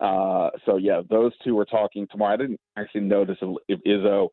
Uh, 0.00 0.48
so 0.64 0.76
yeah, 0.78 1.02
those 1.10 1.32
two 1.44 1.54
were 1.54 1.66
talking 1.66 2.06
tomorrow. 2.10 2.34
I 2.34 2.36
didn't 2.38 2.60
actually 2.78 3.02
notice 3.02 3.36
if, 3.68 3.80
Izzo 3.86 4.28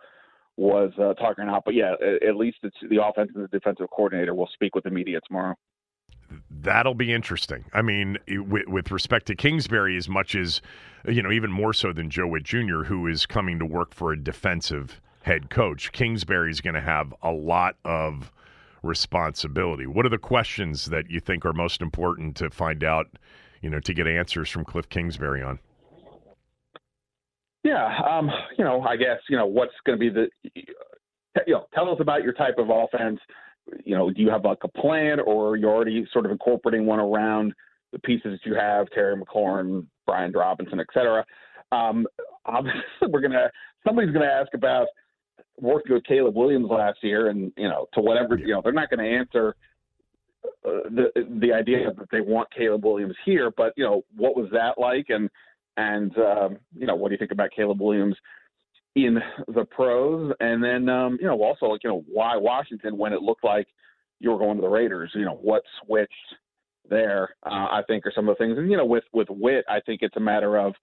was 0.56 0.92
uh, 0.98 1.14
talking 1.16 1.44
or 1.44 1.48
not, 1.48 1.64
but 1.66 1.74
yeah, 1.74 1.94
at, 2.26 2.36
least 2.38 2.58
the 2.62 3.04
offensive 3.04 3.36
and 3.36 3.44
the 3.44 3.50
defensive 3.50 3.88
coordinator 3.92 4.34
will 4.34 4.50
speak 4.54 4.74
with 4.74 4.86
the 4.86 4.90
media 4.90 5.20
tomorrow. 5.28 5.56
That'll 6.50 6.96
be 6.96 7.14
interesting. 7.14 7.66
I 7.74 7.82
mean, 7.82 8.18
with, 8.28 8.68
with, 8.68 8.92
respect 8.92 9.28
to 9.28 9.36
Kingsbury, 9.36 9.98
as 9.98 10.10
much 10.10 10.36
as 10.36 10.62
you 11.08 11.22
know, 11.22 11.32
even 11.32 11.52
more 11.52 11.74
so 11.74 11.94
than 11.94 12.10
Joe 12.10 12.28
Whitt 12.28 12.44
Jr., 12.44 12.84
who 12.84 13.08
is 13.08 13.26
coming 13.26 13.60
to 13.60 13.66
work 13.66 13.94
for 13.94 14.12
a 14.14 14.22
defensive 14.22 15.00
head 15.28 15.50
coach. 15.50 15.92
Kingsbury 15.92 16.50
is 16.50 16.62
going 16.62 16.74
to 16.74 16.82
have 16.82 17.14
a 17.22 17.32
lot 17.32 17.76
of 17.84 18.32
responsibility. 18.82 19.86
What 19.86 20.06
are 20.06 20.10
the 20.10 20.18
questions 20.18 20.86
that 20.86 21.12
you 21.12 21.20
think 21.20 21.46
are 21.46 21.52
most 21.52 21.82
important 21.82 22.38
to 22.38 22.50
find 22.50 22.82
out, 22.84 23.08
you 23.62 23.70
know, 23.70 23.82
to 23.82 23.94
get 23.94 24.08
answers 24.08 24.50
from 24.50 24.64
Cliff 24.64 24.88
Kingsbury 24.88 25.44
on? 25.44 25.60
Yeah, 27.64 28.00
um, 28.10 28.32
you 28.58 28.64
know, 28.64 28.82
I 28.82 28.96
guess 28.96 29.18
you 29.30 29.36
know 29.36 29.46
what's 29.46 29.74
going 29.86 30.00
to 30.00 30.00
be 30.00 30.10
the, 30.10 30.30
you 31.46 31.54
know, 31.54 31.66
tell 31.74 31.90
us 31.90 31.98
about 32.00 32.24
your 32.24 32.32
type 32.32 32.56
of 32.58 32.70
offense. 32.70 33.20
You 33.84 33.98
know, 33.98 34.10
do 34.10 34.22
you 34.22 34.30
have 34.30 34.46
like 34.46 34.60
a 34.64 34.70
plan, 34.70 35.20
or 35.20 35.58
you're 35.58 35.74
already 35.74 36.08
sort 36.14 36.26
of 36.26 36.32
incorporating 36.32 36.86
one 36.86 37.00
around 37.00 37.54
the 37.92 38.00
pieces 38.00 38.40
that 38.40 38.50
you 38.50 38.56
have, 38.56 38.90
Terry 38.92 39.18
McLaurin, 39.18 39.86
Brian 40.06 40.32
Robinson, 40.32 40.80
et 40.80 40.88
cetera. 40.94 41.26
Um, 41.74 42.08
obviously, 42.46 42.82
we're 43.10 43.20
gonna 43.20 43.52
somebody's 43.86 44.14
gonna 44.14 44.26
ask 44.26 44.54
about 44.54 44.88
working 45.60 45.94
with 45.94 46.04
Caleb 46.06 46.36
Williams 46.36 46.70
last 46.70 47.00
year, 47.04 47.30
and 47.30 47.52
you 47.58 47.68
know, 47.68 47.88
to 47.94 48.02
whatever 48.02 48.38
you 48.38 48.54
know, 48.54 48.62
they're 48.62 48.74
not 48.74 48.90
going 48.90 49.04
to 49.04 49.18
answer 49.18 49.56
uh, 50.66 50.90
the 50.90 51.12
the 51.42 51.54
idea 51.54 51.92
that 51.94 52.10
they 52.12 52.22
want 52.22 52.50
Caleb 52.56 52.86
Williams 52.86 53.16
here. 53.26 53.52
But 53.56 53.74
you 53.76 53.84
know, 53.84 54.04
what 54.16 54.36
was 54.36 54.50
that 54.52 54.80
like? 54.80 55.08
And 55.10 55.30
and 55.78 56.16
um, 56.18 56.58
you 56.76 56.88
know, 56.88 56.96
what 56.96 57.10
do 57.10 57.14
you 57.14 57.18
think 57.18 57.32
about 57.32 57.52
Caleb 57.56 57.82
Williams 57.82 58.16
in 58.96 59.18
the 59.48 59.66
pros? 59.66 60.34
And 60.40 60.64
then 60.64 60.90
um, 60.90 61.18
you 61.20 61.28
know, 61.28 61.42
also 61.42 61.68
like 61.68 61.84
you 61.84 61.90
know, 61.90 62.04
why 62.12 62.38
Washington 62.38 62.98
when 62.98 63.14
it 63.14 63.22
looked 63.22 63.44
like 63.44 63.68
you 64.20 64.32
were 64.32 64.40
going 64.40 64.58
to 64.58 64.62
the 64.62 64.70
Raiders? 64.70 65.12
You 65.14 65.26
know, 65.26 65.40
what 65.42 65.64
switched 65.84 66.14
there? 66.90 67.36
Uh, 67.46 67.68
I 67.72 67.82
think 67.88 68.06
are 68.06 68.14
some 68.14 68.30
of 68.30 68.38
the 68.38 68.44
things. 68.44 68.58
And 68.58 68.70
you 68.70 68.78
know, 68.78 68.86
with 68.86 69.06
with 69.14 69.30
Whitt, 69.30 69.66
I 69.68 69.80
think 69.82 70.02
it's 70.02 70.18
a 70.18 70.22
matter 70.22 70.58
of 70.58 70.74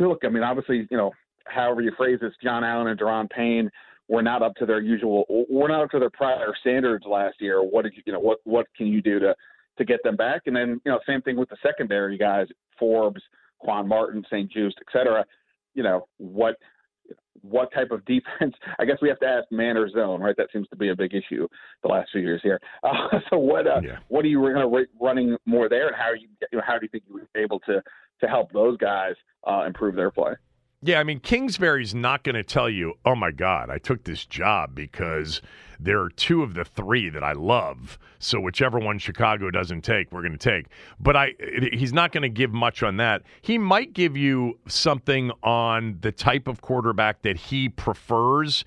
look. 0.00 0.22
I 0.24 0.28
mean, 0.28 0.42
obviously, 0.42 0.86
you 0.90 0.96
know, 0.96 1.12
however 1.48 1.80
you 1.80 1.92
phrase 1.96 2.18
this, 2.20 2.32
John 2.42 2.64
Allen 2.64 2.88
and 2.88 2.98
Daron 2.98 3.28
Payne 3.30 3.70
were 4.08 4.22
not 4.22 4.42
up 4.42 4.54
to 4.56 4.66
their 4.66 4.80
usual, 4.80 5.24
were 5.48 5.68
not 5.68 5.84
up 5.84 5.90
to 5.90 5.98
their 5.98 6.10
prior 6.10 6.54
standards 6.60 7.04
last 7.06 7.36
year. 7.40 7.62
What 7.62 7.82
did 7.82 7.94
you, 7.96 8.02
you 8.06 8.12
know, 8.12 8.20
what 8.20 8.38
what 8.44 8.66
can 8.76 8.86
you 8.86 9.02
do 9.02 9.18
to 9.18 9.34
to 9.76 9.84
get 9.84 10.02
them 10.02 10.16
back? 10.16 10.42
And 10.46 10.56
then 10.56 10.80
you 10.84 10.92
know, 10.92 10.98
same 11.06 11.22
thing 11.22 11.36
with 11.36 11.48
the 11.50 11.56
secondary 11.62 12.16
guys, 12.16 12.46
Forbes, 12.78 13.22
Quan 13.58 13.86
Martin, 13.86 14.24
St-Juste, 14.26 14.78
et 14.80 14.92
cetera. 14.92 15.24
You 15.74 15.82
know, 15.82 16.08
what 16.16 16.56
what 17.42 17.72
type 17.72 17.90
of 17.90 18.04
defense? 18.06 18.54
I 18.78 18.84
guess 18.84 18.96
we 19.02 19.08
have 19.08 19.20
to 19.20 19.26
ask 19.26 19.50
man 19.50 19.76
or 19.76 19.88
zone, 19.90 20.20
right? 20.20 20.36
That 20.36 20.48
seems 20.52 20.68
to 20.68 20.76
be 20.76 20.88
a 20.88 20.96
big 20.96 21.14
issue 21.14 21.46
the 21.82 21.88
last 21.88 22.10
few 22.12 22.22
years 22.22 22.40
here. 22.42 22.60
Uh, 22.82 23.18
so 23.28 23.36
what 23.36 23.66
uh, 23.66 23.80
yeah. 23.82 23.98
what 24.08 24.24
are 24.24 24.28
you 24.28 24.40
going 24.40 24.54
to 24.54 24.86
running 25.00 25.36
more 25.44 25.68
there, 25.68 25.88
and 25.88 25.96
how 25.96 26.04
are 26.04 26.16
you, 26.16 26.28
you 26.52 26.58
know, 26.58 26.64
how 26.66 26.78
do 26.78 26.84
you 26.84 26.88
think 26.88 27.04
you 27.06 27.14
were 27.14 27.40
able 27.40 27.58
to 27.60 27.82
to 28.20 28.26
help 28.26 28.50
those 28.52 28.76
guys 28.78 29.14
uh, 29.46 29.64
improve 29.66 29.94
their 29.94 30.10
play? 30.10 30.32
Yeah, 30.80 31.00
I 31.00 31.04
mean, 31.04 31.18
Kingsbury's 31.18 31.92
not 31.92 32.22
going 32.22 32.36
to 32.36 32.44
tell 32.44 32.70
you, 32.70 32.94
oh 33.04 33.16
my 33.16 33.32
God, 33.32 33.68
I 33.68 33.78
took 33.78 34.04
this 34.04 34.24
job 34.24 34.76
because 34.76 35.42
there 35.80 36.00
are 36.00 36.10
two 36.10 36.44
of 36.44 36.54
the 36.54 36.64
three 36.64 37.08
that 37.08 37.24
I 37.24 37.32
love. 37.32 37.98
So 38.20 38.38
whichever 38.38 38.78
one 38.78 39.00
Chicago 39.00 39.50
doesn't 39.50 39.82
take, 39.82 40.12
we're 40.12 40.22
going 40.22 40.38
to 40.38 40.38
take. 40.38 40.66
But 41.00 41.16
I, 41.16 41.34
he's 41.72 41.92
not 41.92 42.12
going 42.12 42.22
to 42.22 42.28
give 42.28 42.52
much 42.52 42.84
on 42.84 42.96
that. 42.98 43.22
He 43.42 43.58
might 43.58 43.92
give 43.92 44.16
you 44.16 44.60
something 44.68 45.32
on 45.42 45.98
the 46.00 46.12
type 46.12 46.46
of 46.46 46.60
quarterback 46.60 47.22
that 47.22 47.36
he 47.36 47.68
prefers. 47.68 48.64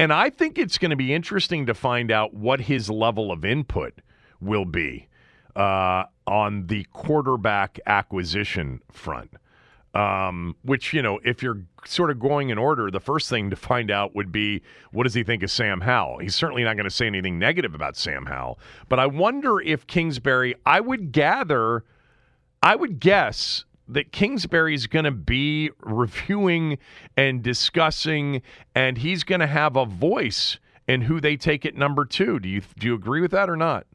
And 0.00 0.12
I 0.12 0.30
think 0.30 0.58
it's 0.58 0.78
going 0.78 0.90
to 0.90 0.96
be 0.96 1.14
interesting 1.14 1.66
to 1.66 1.74
find 1.74 2.10
out 2.10 2.34
what 2.34 2.62
his 2.62 2.90
level 2.90 3.30
of 3.30 3.44
input 3.44 3.94
will 4.40 4.64
be 4.64 5.06
uh, 5.54 6.04
on 6.26 6.66
the 6.66 6.84
quarterback 6.92 7.78
acquisition 7.86 8.80
front. 8.90 9.30
Um, 9.94 10.56
which, 10.62 10.94
you 10.94 11.02
know, 11.02 11.20
if 11.22 11.42
you're 11.42 11.60
sort 11.84 12.10
of 12.10 12.18
going 12.18 12.48
in 12.48 12.56
order, 12.56 12.90
the 12.90 12.98
first 12.98 13.28
thing 13.28 13.50
to 13.50 13.56
find 13.56 13.90
out 13.90 14.14
would 14.14 14.32
be 14.32 14.62
what 14.90 15.02
does 15.02 15.12
he 15.12 15.22
think 15.22 15.42
of 15.42 15.50
Sam 15.50 15.82
Howell? 15.82 16.18
He's 16.18 16.34
certainly 16.34 16.64
not 16.64 16.76
going 16.76 16.84
to 16.84 16.90
say 16.90 17.06
anything 17.06 17.38
negative 17.38 17.74
about 17.74 17.96
Sam 17.96 18.24
Howell. 18.24 18.58
But 18.88 18.98
I 18.98 19.06
wonder 19.06 19.60
if 19.60 19.86
Kingsbury, 19.86 20.54
I 20.64 20.80
would 20.80 21.12
gather, 21.12 21.84
I 22.62 22.74
would 22.74 23.00
guess 23.00 23.66
that 23.88 24.12
Kingsbury 24.12 24.74
is 24.74 24.86
going 24.86 25.04
to 25.04 25.10
be 25.10 25.70
reviewing 25.80 26.78
and 27.16 27.42
discussing, 27.42 28.42
and 28.74 28.98
he's 28.98 29.24
going 29.24 29.40
to 29.40 29.46
have 29.46 29.76
a 29.76 29.84
voice 29.84 30.58
in 30.88 31.02
who 31.02 31.20
they 31.20 31.36
take 31.36 31.64
at 31.66 31.74
number 31.74 32.04
two. 32.04 32.38
Do 32.38 32.48
you 32.48 32.62
do 32.78 32.86
you 32.86 32.94
agree 32.94 33.20
with 33.20 33.30
that 33.32 33.48
or 33.48 33.56
not? 33.56 33.86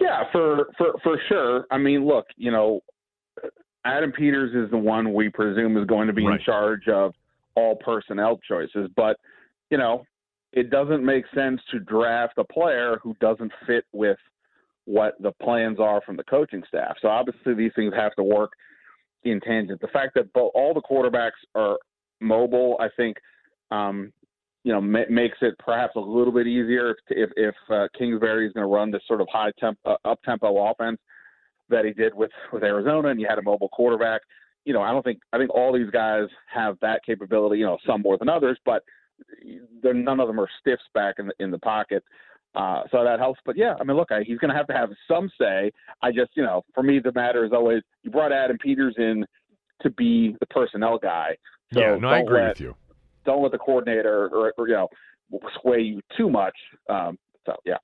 Yeah, 0.00 0.24
for 0.32 0.68
for 0.76 0.94
for 1.02 1.20
sure. 1.28 1.66
I 1.70 1.78
mean, 1.78 2.06
look, 2.06 2.26
you 2.36 2.50
know, 2.50 2.80
Adam 3.88 4.12
Peters 4.12 4.54
is 4.54 4.70
the 4.70 4.78
one 4.78 5.14
we 5.14 5.30
presume 5.30 5.76
is 5.78 5.86
going 5.86 6.08
to 6.08 6.12
be 6.12 6.26
right. 6.26 6.38
in 6.38 6.44
charge 6.44 6.88
of 6.88 7.14
all 7.54 7.74
personnel 7.76 8.38
choices. 8.46 8.90
But, 8.94 9.16
you 9.70 9.78
know, 9.78 10.04
it 10.52 10.70
doesn't 10.70 11.04
make 11.04 11.24
sense 11.34 11.60
to 11.70 11.78
draft 11.80 12.34
a 12.36 12.44
player 12.44 12.98
who 13.02 13.16
doesn't 13.20 13.50
fit 13.66 13.84
with 13.92 14.18
what 14.84 15.14
the 15.20 15.32
plans 15.42 15.80
are 15.80 16.02
from 16.04 16.16
the 16.16 16.24
coaching 16.24 16.62
staff. 16.68 16.96
So 17.00 17.08
obviously 17.08 17.54
these 17.54 17.72
things 17.74 17.94
have 17.94 18.14
to 18.16 18.22
work 18.22 18.52
in 19.24 19.40
tangent. 19.40 19.80
The 19.80 19.88
fact 19.88 20.14
that 20.16 20.32
both, 20.34 20.52
all 20.54 20.74
the 20.74 20.82
quarterbacks 20.82 21.40
are 21.54 21.78
mobile, 22.20 22.76
I 22.80 22.88
think, 22.94 23.16
um, 23.70 24.12
you 24.64 24.72
know, 24.72 24.80
ma- 24.80 25.08
makes 25.08 25.38
it 25.40 25.54
perhaps 25.58 25.96
a 25.96 26.00
little 26.00 26.32
bit 26.32 26.46
easier 26.46 26.90
if 26.90 26.96
if, 27.08 27.30
if 27.36 27.54
uh, 27.70 27.86
Kingsbury 27.98 28.46
is 28.46 28.52
going 28.52 28.64
to 28.64 28.74
run 28.74 28.90
this 28.90 29.02
sort 29.06 29.20
of 29.20 29.28
high 29.30 29.52
temp 29.58 29.78
uh, 29.86 29.96
up 30.04 30.20
tempo 30.24 30.70
offense 30.70 30.98
that 31.70 31.84
he 31.84 31.92
did 31.92 32.14
with 32.14 32.30
with 32.52 32.62
Arizona, 32.62 33.08
and 33.08 33.20
you 33.20 33.26
had 33.28 33.38
a 33.38 33.42
mobile 33.42 33.68
quarterback. 33.68 34.22
You 34.64 34.74
know, 34.74 34.82
I 34.82 34.90
don't 34.90 35.02
think 35.02 35.20
I 35.32 35.38
think 35.38 35.50
all 35.54 35.72
these 35.72 35.90
guys 35.90 36.28
have 36.52 36.78
that 36.80 37.04
capability. 37.04 37.58
You 37.58 37.66
know, 37.66 37.78
some 37.86 38.02
more 38.02 38.18
than 38.18 38.28
others, 38.28 38.58
but 38.64 38.82
they're, 39.82 39.94
none 39.94 40.20
of 40.20 40.28
them 40.28 40.40
are 40.40 40.48
stiffs 40.60 40.82
back 40.94 41.16
in 41.18 41.26
the 41.26 41.34
in 41.38 41.50
the 41.50 41.58
pocket. 41.58 42.02
Uh, 42.54 42.82
so 42.90 43.04
that 43.04 43.18
helps. 43.18 43.40
But 43.44 43.56
yeah, 43.56 43.74
I 43.80 43.84
mean, 43.84 43.96
look, 43.96 44.10
I, 44.10 44.22
he's 44.22 44.38
going 44.38 44.50
to 44.50 44.56
have 44.56 44.66
to 44.68 44.72
have 44.72 44.90
some 45.06 45.30
say. 45.38 45.70
I 46.02 46.10
just, 46.10 46.30
you 46.34 46.42
know, 46.42 46.64
for 46.74 46.82
me, 46.82 46.98
the 46.98 47.12
matter 47.12 47.44
is 47.44 47.52
always 47.52 47.82
you 48.02 48.10
brought 48.10 48.32
Adam 48.32 48.56
Peters 48.58 48.94
in 48.98 49.24
to 49.82 49.90
be 49.90 50.34
the 50.40 50.46
personnel 50.46 50.98
guy. 50.98 51.36
So 51.72 51.80
yeah, 51.80 51.96
no, 51.96 52.08
I 52.08 52.20
agree 52.20 52.40
let, 52.40 52.48
with 52.48 52.60
you. 52.60 52.74
Don't 53.24 53.42
let 53.42 53.52
the 53.52 53.58
coordinator 53.58 54.26
or, 54.32 54.52
or 54.56 54.68
you 54.68 54.74
know 54.74 54.88
sway 55.60 55.80
you 55.80 56.00
too 56.16 56.30
much. 56.30 56.56
Um, 56.88 57.18
so 57.44 57.54
yeah. 57.64 57.76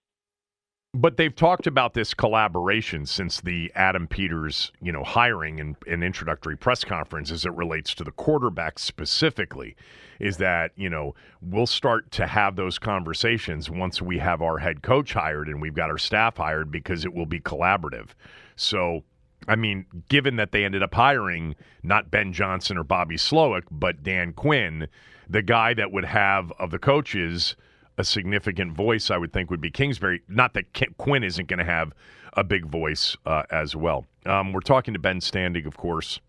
But 0.96 1.16
they've 1.16 1.34
talked 1.34 1.66
about 1.66 1.94
this 1.94 2.14
collaboration 2.14 3.04
since 3.04 3.40
the 3.40 3.72
Adam 3.74 4.06
Peters, 4.06 4.70
you 4.80 4.92
know, 4.92 5.02
hiring 5.02 5.58
and, 5.58 5.74
and 5.88 6.04
introductory 6.04 6.56
press 6.56 6.84
conference 6.84 7.32
as 7.32 7.44
it 7.44 7.52
relates 7.52 7.96
to 7.96 8.04
the 8.04 8.12
quarterback 8.12 8.78
specifically. 8.78 9.74
Is 10.20 10.36
that, 10.36 10.70
you 10.76 10.88
know, 10.88 11.16
we'll 11.42 11.66
start 11.66 12.12
to 12.12 12.28
have 12.28 12.54
those 12.54 12.78
conversations 12.78 13.68
once 13.68 14.00
we 14.00 14.18
have 14.18 14.40
our 14.40 14.58
head 14.58 14.82
coach 14.82 15.12
hired 15.12 15.48
and 15.48 15.60
we've 15.60 15.74
got 15.74 15.90
our 15.90 15.98
staff 15.98 16.36
hired 16.36 16.70
because 16.70 17.04
it 17.04 17.12
will 17.12 17.26
be 17.26 17.40
collaborative. 17.40 18.10
So, 18.54 19.02
I 19.48 19.56
mean, 19.56 19.86
given 20.08 20.36
that 20.36 20.52
they 20.52 20.64
ended 20.64 20.84
up 20.84 20.94
hiring 20.94 21.56
not 21.82 22.12
Ben 22.12 22.32
Johnson 22.32 22.78
or 22.78 22.84
Bobby 22.84 23.16
Slowik, 23.16 23.64
but 23.68 24.04
Dan 24.04 24.32
Quinn, 24.32 24.86
the 25.28 25.42
guy 25.42 25.74
that 25.74 25.90
would 25.90 26.04
have 26.04 26.52
of 26.60 26.70
the 26.70 26.78
coaches 26.78 27.56
a 27.96 28.04
significant 28.04 28.72
voice, 28.72 29.10
I 29.10 29.16
would 29.16 29.32
think, 29.32 29.50
would 29.50 29.60
be 29.60 29.70
Kingsbury. 29.70 30.22
Not 30.28 30.54
that 30.54 30.96
Quinn 30.96 31.22
isn't 31.22 31.48
going 31.48 31.58
to 31.58 31.64
have 31.64 31.92
a 32.34 32.44
big 32.44 32.66
voice 32.66 33.16
uh, 33.26 33.44
as 33.50 33.76
well. 33.76 34.06
Um, 34.26 34.52
we're 34.52 34.60
talking 34.60 34.94
to 34.94 35.00
Ben 35.00 35.20
Standig, 35.20 35.66
of 35.66 35.76
course. 35.76 36.20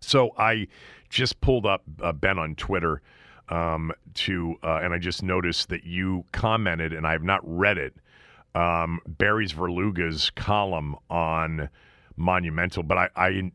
So 0.00 0.30
I 0.36 0.66
just 1.08 1.40
pulled 1.40 1.66
up 1.66 1.82
uh, 2.02 2.12
Ben 2.12 2.38
on 2.38 2.54
Twitter 2.54 3.02
um, 3.48 3.92
to, 4.14 4.56
uh, 4.62 4.80
and 4.82 4.92
I 4.92 4.98
just 4.98 5.22
noticed 5.22 5.68
that 5.68 5.84
you 5.84 6.24
commented, 6.32 6.92
and 6.92 7.06
I 7.06 7.12
have 7.12 7.22
not 7.22 7.40
read 7.44 7.78
it. 7.78 7.94
Um, 8.54 9.00
Barry 9.06 9.46
Svrluga's 9.46 10.30
column 10.30 10.96
on 11.08 11.68
Monumental, 12.16 12.82
but 12.82 12.98
I, 12.98 13.08
I 13.16 13.50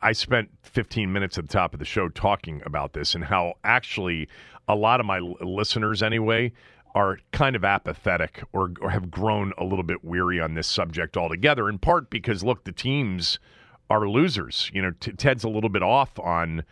I 0.00 0.12
spent 0.12 0.50
15 0.62 1.12
minutes 1.12 1.36
at 1.36 1.48
the 1.48 1.52
top 1.52 1.74
of 1.74 1.80
the 1.80 1.84
show 1.84 2.08
talking 2.08 2.62
about 2.64 2.92
this 2.92 3.14
and 3.14 3.24
how 3.24 3.54
actually 3.64 4.28
a 4.68 4.74
lot 4.74 5.00
of 5.00 5.06
my 5.06 5.18
listeners, 5.18 6.02
anyway, 6.02 6.52
are 6.94 7.18
kind 7.32 7.56
of 7.56 7.64
apathetic 7.64 8.42
or, 8.52 8.72
or 8.80 8.90
have 8.90 9.10
grown 9.10 9.52
a 9.58 9.64
little 9.64 9.82
bit 9.82 10.04
weary 10.04 10.40
on 10.40 10.54
this 10.54 10.66
subject 10.66 11.16
altogether. 11.16 11.68
In 11.68 11.78
part 11.78 12.10
because 12.10 12.42
look, 12.42 12.64
the 12.64 12.72
teams 12.72 13.38
are 13.90 14.08
losers. 14.08 14.70
You 14.74 14.82
know, 14.82 14.90
t- 15.00 15.12
Ted's 15.12 15.44
a 15.44 15.48
little 15.48 15.70
bit 15.70 15.82
off 15.82 16.18
on 16.18 16.64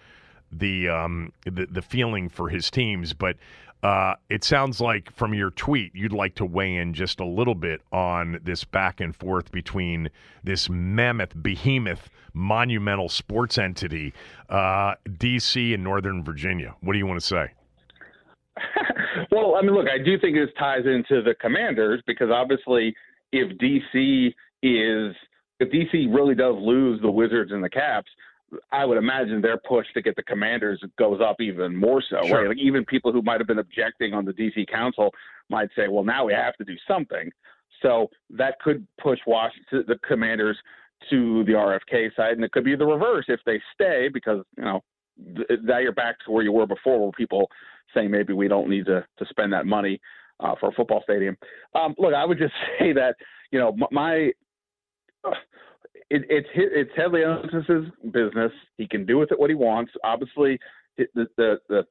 the 0.52 0.88
um, 0.88 1.32
the, 1.44 1.66
the 1.66 1.82
feeling 1.82 2.28
for 2.28 2.48
his 2.48 2.70
teams, 2.70 3.12
but 3.12 3.36
uh, 3.82 4.14
it 4.28 4.42
sounds 4.42 4.80
like 4.80 5.12
from 5.12 5.34
your 5.34 5.50
tweet 5.50 5.94
you'd 5.94 6.12
like 6.12 6.34
to 6.34 6.44
weigh 6.44 6.76
in 6.76 6.94
just 6.94 7.20
a 7.20 7.24
little 7.24 7.54
bit 7.54 7.82
on 7.92 8.40
this 8.42 8.64
back 8.64 9.00
and 9.00 9.14
forth 9.14 9.52
between 9.52 10.08
this 10.42 10.68
mammoth, 10.68 11.40
behemoth, 11.40 12.08
monumental 12.32 13.08
sports 13.08 13.58
entity, 13.58 14.12
uh, 14.48 14.94
DC 15.08 15.74
and 15.74 15.84
Northern 15.84 16.24
Virginia. 16.24 16.74
What 16.80 16.94
do 16.94 16.98
you 16.98 17.06
want 17.06 17.20
to 17.20 17.26
say? 17.26 17.52
well, 19.30 19.54
I 19.56 19.62
mean, 19.62 19.74
look, 19.74 19.86
I 19.88 20.02
do 20.02 20.18
think 20.18 20.36
this 20.36 20.50
ties 20.58 20.84
into 20.86 21.22
the 21.22 21.34
Commanders 21.40 22.02
because 22.06 22.30
obviously, 22.30 22.94
if 23.32 23.56
DC 23.58 24.34
is 24.62 25.14
if 25.58 25.70
DC 25.70 26.14
really 26.14 26.34
does 26.34 26.54
lose 26.58 27.00
the 27.00 27.10
Wizards 27.10 27.52
and 27.52 27.62
the 27.64 27.70
Caps, 27.70 28.10
I 28.72 28.84
would 28.84 28.98
imagine 28.98 29.40
their 29.40 29.58
push 29.58 29.86
to 29.94 30.02
get 30.02 30.16
the 30.16 30.22
Commanders 30.22 30.80
goes 30.98 31.20
up 31.20 31.40
even 31.40 31.74
more 31.74 32.02
so. 32.08 32.20
Sure. 32.26 32.40
Right? 32.40 32.48
Like 32.48 32.58
even 32.58 32.84
people 32.84 33.12
who 33.12 33.22
might 33.22 33.40
have 33.40 33.46
been 33.46 33.58
objecting 33.58 34.14
on 34.14 34.24
the 34.24 34.32
DC 34.32 34.68
Council 34.68 35.12
might 35.50 35.68
say, 35.76 35.88
"Well, 35.88 36.04
now 36.04 36.24
we 36.24 36.32
have 36.32 36.56
to 36.56 36.64
do 36.64 36.76
something." 36.86 37.30
So 37.82 38.08
that 38.30 38.58
could 38.60 38.86
push 39.00 39.18
Washington, 39.26 39.84
the 39.86 39.98
Commanders, 40.06 40.56
to 41.10 41.44
the 41.44 41.52
RFK 41.52 42.14
side, 42.16 42.32
and 42.32 42.44
it 42.44 42.52
could 42.52 42.64
be 42.64 42.74
the 42.74 42.86
reverse 42.86 43.26
if 43.28 43.40
they 43.44 43.60
stay 43.74 44.08
because 44.12 44.44
you 44.56 44.64
know 44.64 44.82
now 45.62 45.78
you're 45.78 45.92
back 45.92 46.16
to 46.24 46.30
where 46.30 46.42
you 46.42 46.52
were 46.52 46.66
before, 46.66 47.00
where 47.00 47.12
people 47.12 47.50
saying 47.96 48.10
maybe 48.10 48.32
we 48.32 48.48
don't 48.48 48.68
need 48.68 48.86
to 48.86 49.04
to 49.18 49.26
spend 49.30 49.52
that 49.52 49.66
money 49.66 50.00
uh, 50.40 50.54
for 50.60 50.68
a 50.68 50.72
football 50.72 51.02
stadium. 51.02 51.36
Um, 51.74 51.94
look, 51.98 52.14
I 52.14 52.24
would 52.24 52.38
just 52.38 52.54
say 52.78 52.92
that 52.92 53.16
you 53.50 53.58
know 53.58 53.76
my. 53.90 54.30
It, 56.08 56.22
it's 56.30 56.48
it's 56.54 56.90
Ted 56.94 57.10
Leonsis' 57.10 57.90
business. 58.12 58.52
He 58.76 58.86
can 58.86 59.04
do 59.04 59.18
with 59.18 59.32
it 59.32 59.40
what 59.40 59.50
he 59.50 59.56
wants. 59.56 59.90
Obviously, 60.04 60.58
the 60.96 61.26
the 61.36 61.56
the, 61.68 61.86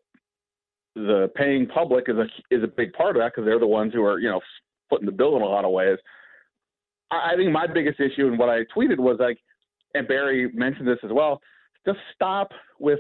the 0.96 1.32
paying 1.36 1.68
public 1.68 2.06
is 2.08 2.16
a 2.16 2.56
is 2.56 2.64
a 2.64 2.68
big 2.68 2.94
part 2.94 3.18
of 3.18 3.22
that 3.22 3.34
because 3.34 3.46
they're 3.46 3.60
the 3.60 3.68
ones 3.68 3.94
who 3.94 4.04
are 4.06 4.20
you 4.20 4.30
know 4.30 4.40
footing 4.90 5.06
the 5.06 5.12
bill 5.12 5.36
in 5.36 5.42
a 5.42 5.46
lot 5.46 5.66
of 5.66 5.72
ways. 5.72 5.98
I, 7.12 7.34
I 7.34 7.36
think 7.36 7.52
my 7.52 7.68
biggest 7.68 8.00
issue 8.00 8.28
and 8.28 8.40
what 8.40 8.50
I 8.50 8.60
tweeted 8.76 9.00
was 9.00 9.18
like, 9.20 9.38
and 9.96 10.08
Barry 10.08 10.50
mentioned 10.54 10.88
this 10.88 11.00
as 11.04 11.12
well. 11.12 11.42
Just 11.86 12.00
stop 12.14 12.52
with 12.80 13.00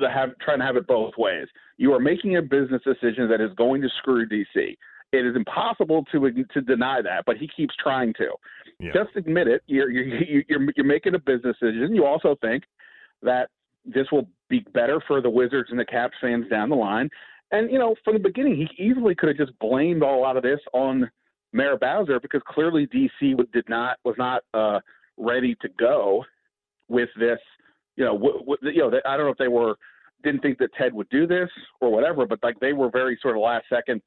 the 0.00 0.08
have 0.10 0.30
trying 0.40 0.58
to 0.58 0.64
have 0.64 0.76
it 0.76 0.86
both 0.86 1.12
ways. 1.18 1.46
You 1.76 1.92
are 1.92 2.00
making 2.00 2.36
a 2.36 2.42
business 2.42 2.82
decision 2.84 3.28
that 3.28 3.40
is 3.40 3.50
going 3.56 3.82
to 3.82 3.88
screw 3.98 4.28
DC. 4.28 4.76
It 5.12 5.26
is 5.26 5.36
impossible 5.36 6.04
to 6.12 6.30
to 6.30 6.60
deny 6.60 7.02
that, 7.02 7.24
but 7.26 7.36
he 7.36 7.48
keeps 7.48 7.74
trying 7.76 8.14
to. 8.14 8.30
Yeah. 8.80 8.92
Just 8.92 9.16
admit 9.16 9.46
it. 9.46 9.62
You're, 9.66 9.90
you're 9.90 10.44
you're 10.48 10.72
you're 10.76 10.86
making 10.86 11.14
a 11.14 11.18
business 11.18 11.56
decision. 11.60 11.94
You 11.94 12.04
also 12.04 12.36
think 12.40 12.64
that 13.22 13.50
this 13.84 14.06
will 14.10 14.28
be 14.48 14.60
better 14.72 15.00
for 15.06 15.20
the 15.20 15.30
Wizards 15.30 15.70
and 15.70 15.78
the 15.78 15.84
Caps 15.84 16.16
fans 16.20 16.48
down 16.48 16.70
the 16.70 16.76
line. 16.76 17.08
And 17.52 17.70
you 17.70 17.78
know, 17.78 17.94
from 18.04 18.14
the 18.14 18.20
beginning, 18.20 18.56
he 18.56 18.82
easily 18.82 19.14
could 19.14 19.28
have 19.28 19.38
just 19.38 19.58
blamed 19.58 20.02
all 20.02 20.24
out 20.24 20.36
of 20.36 20.42
this 20.42 20.60
on 20.72 21.10
Mayor 21.52 21.76
Bowser 21.76 22.18
because 22.18 22.42
clearly 22.48 22.86
DC 22.88 23.36
did 23.52 23.68
not 23.68 23.98
was 24.04 24.16
not 24.18 24.42
uh, 24.54 24.80
ready 25.16 25.54
to 25.62 25.68
go 25.78 26.24
with 26.88 27.08
this. 27.18 27.38
You 27.96 28.04
know, 28.04 28.56
you 28.62 28.78
know, 28.78 28.90
they, 28.90 29.00
I 29.06 29.16
don't 29.16 29.26
know 29.26 29.32
if 29.32 29.38
they 29.38 29.48
were 29.48 29.76
didn't 30.24 30.40
think 30.40 30.58
that 30.58 30.74
Ted 30.74 30.92
would 30.94 31.08
do 31.10 31.26
this 31.26 31.50
or 31.80 31.92
whatever, 31.92 32.26
but 32.26 32.40
like 32.42 32.58
they 32.58 32.72
were 32.72 32.90
very 32.90 33.18
sort 33.22 33.36
of 33.36 33.42
last 33.42 33.66
second 33.68 34.00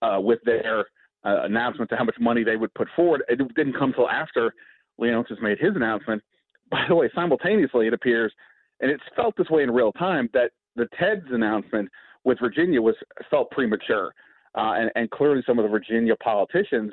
uh, 0.00 0.18
with 0.20 0.38
their 0.44 0.86
uh, 1.24 1.42
announcement 1.42 1.90
to 1.90 1.96
how 1.96 2.04
much 2.04 2.16
money 2.20 2.44
they 2.44 2.56
would 2.56 2.72
put 2.74 2.88
forward. 2.96 3.22
It 3.28 3.40
didn't 3.54 3.76
come 3.78 3.92
till 3.92 4.08
after 4.08 4.54
Leonsis 5.00 5.42
made 5.42 5.58
his 5.58 5.74
announcement. 5.74 6.22
By 6.70 6.84
the 6.88 6.94
way, 6.94 7.10
simultaneously, 7.14 7.86
it 7.86 7.92
appears, 7.92 8.32
and 8.80 8.90
it's 8.90 9.02
felt 9.14 9.36
this 9.36 9.50
way 9.50 9.62
in 9.62 9.70
real 9.70 9.92
time, 9.92 10.30
that 10.32 10.52
the 10.76 10.88
Ted's 10.98 11.26
announcement 11.30 11.88
with 12.24 12.38
Virginia 12.40 12.80
was 12.80 12.94
felt 13.30 13.50
premature, 13.50 14.14
uh, 14.56 14.74
and, 14.76 14.90
and 14.94 15.10
clearly 15.10 15.42
some 15.46 15.58
of 15.58 15.64
the 15.64 15.68
Virginia 15.68 16.16
politicians 16.16 16.92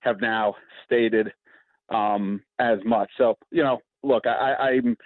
have 0.00 0.20
now 0.20 0.54
stated 0.84 1.32
um, 1.90 2.40
as 2.58 2.78
much. 2.84 3.10
So 3.18 3.36
you 3.50 3.62
know, 3.62 3.80
look, 4.02 4.26
I, 4.26 4.54
I'm 4.54 4.96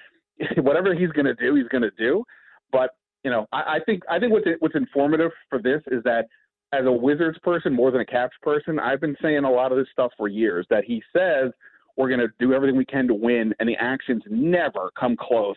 whatever 0.58 0.94
he's 0.94 1.10
going 1.10 1.26
to 1.26 1.34
do, 1.34 1.54
he's 1.54 1.68
going 1.68 1.82
to 1.82 1.92
do. 1.98 2.24
But 2.70 2.90
you 3.24 3.30
know, 3.30 3.46
I, 3.52 3.76
I 3.76 3.78
think 3.86 4.02
I 4.10 4.18
think 4.18 4.32
what's 4.32 4.46
what's 4.60 4.74
informative 4.74 5.30
for 5.48 5.60
this 5.60 5.82
is 5.88 6.02
that 6.04 6.26
as 6.72 6.86
a 6.86 6.92
Wizards 6.92 7.38
person 7.42 7.72
more 7.72 7.90
than 7.90 8.00
a 8.00 8.06
Caps 8.06 8.36
person, 8.42 8.78
I've 8.78 9.00
been 9.00 9.16
saying 9.22 9.44
a 9.44 9.50
lot 9.50 9.72
of 9.72 9.78
this 9.78 9.88
stuff 9.92 10.10
for 10.16 10.28
years. 10.28 10.66
That 10.70 10.84
he 10.84 11.02
says 11.14 11.52
we're 11.96 12.08
going 12.08 12.20
to 12.20 12.32
do 12.38 12.54
everything 12.54 12.76
we 12.76 12.86
can 12.86 13.06
to 13.08 13.14
win, 13.14 13.54
and 13.60 13.68
the 13.68 13.76
actions 13.76 14.22
never 14.28 14.90
come 14.98 15.16
close 15.16 15.56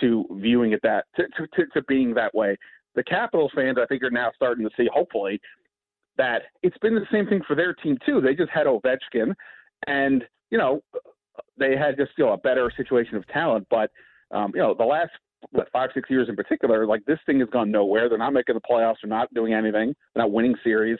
to 0.00 0.24
viewing 0.32 0.72
it 0.72 0.80
that 0.82 1.04
to, 1.16 1.24
to, 1.54 1.66
to 1.66 1.82
being 1.82 2.14
that 2.14 2.34
way. 2.34 2.56
The 2.94 3.04
Capitals 3.04 3.52
fans, 3.54 3.78
I 3.80 3.86
think, 3.86 4.02
are 4.02 4.10
now 4.10 4.30
starting 4.34 4.64
to 4.64 4.70
see, 4.76 4.88
hopefully, 4.92 5.40
that 6.18 6.42
it's 6.62 6.76
been 6.78 6.94
the 6.94 7.06
same 7.10 7.26
thing 7.26 7.40
for 7.46 7.56
their 7.56 7.74
team 7.74 7.96
too. 8.04 8.20
They 8.20 8.34
just 8.34 8.50
had 8.50 8.66
Ovechkin, 8.66 9.34
and 9.86 10.24
you 10.50 10.58
know, 10.58 10.82
they 11.58 11.76
had 11.76 11.96
just 11.96 12.12
you 12.16 12.24
know 12.24 12.32
a 12.32 12.38
better 12.38 12.70
situation 12.76 13.16
of 13.16 13.26
talent, 13.28 13.66
but 13.70 13.90
um, 14.32 14.52
you 14.54 14.60
know, 14.60 14.74
the 14.74 14.84
last 14.84 15.10
what 15.50 15.68
five 15.72 15.90
six 15.94 16.08
years 16.08 16.28
in 16.28 16.36
particular, 16.36 16.86
like 16.86 17.04
this 17.04 17.18
thing 17.26 17.40
has 17.40 17.48
gone 17.50 17.70
nowhere. 17.70 18.08
They're 18.08 18.18
not 18.18 18.32
making 18.32 18.54
the 18.54 18.60
playoffs. 18.60 18.96
They're 19.02 19.10
not 19.10 19.32
doing 19.34 19.54
anything. 19.54 19.94
They're 20.14 20.22
not 20.22 20.32
winning 20.32 20.54
series, 20.64 20.98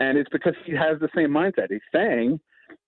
and 0.00 0.18
it's 0.18 0.30
because 0.30 0.54
he 0.64 0.72
has 0.72 0.98
the 1.00 1.08
same 1.14 1.30
mindset. 1.30 1.68
He's 1.70 1.80
saying 1.92 2.40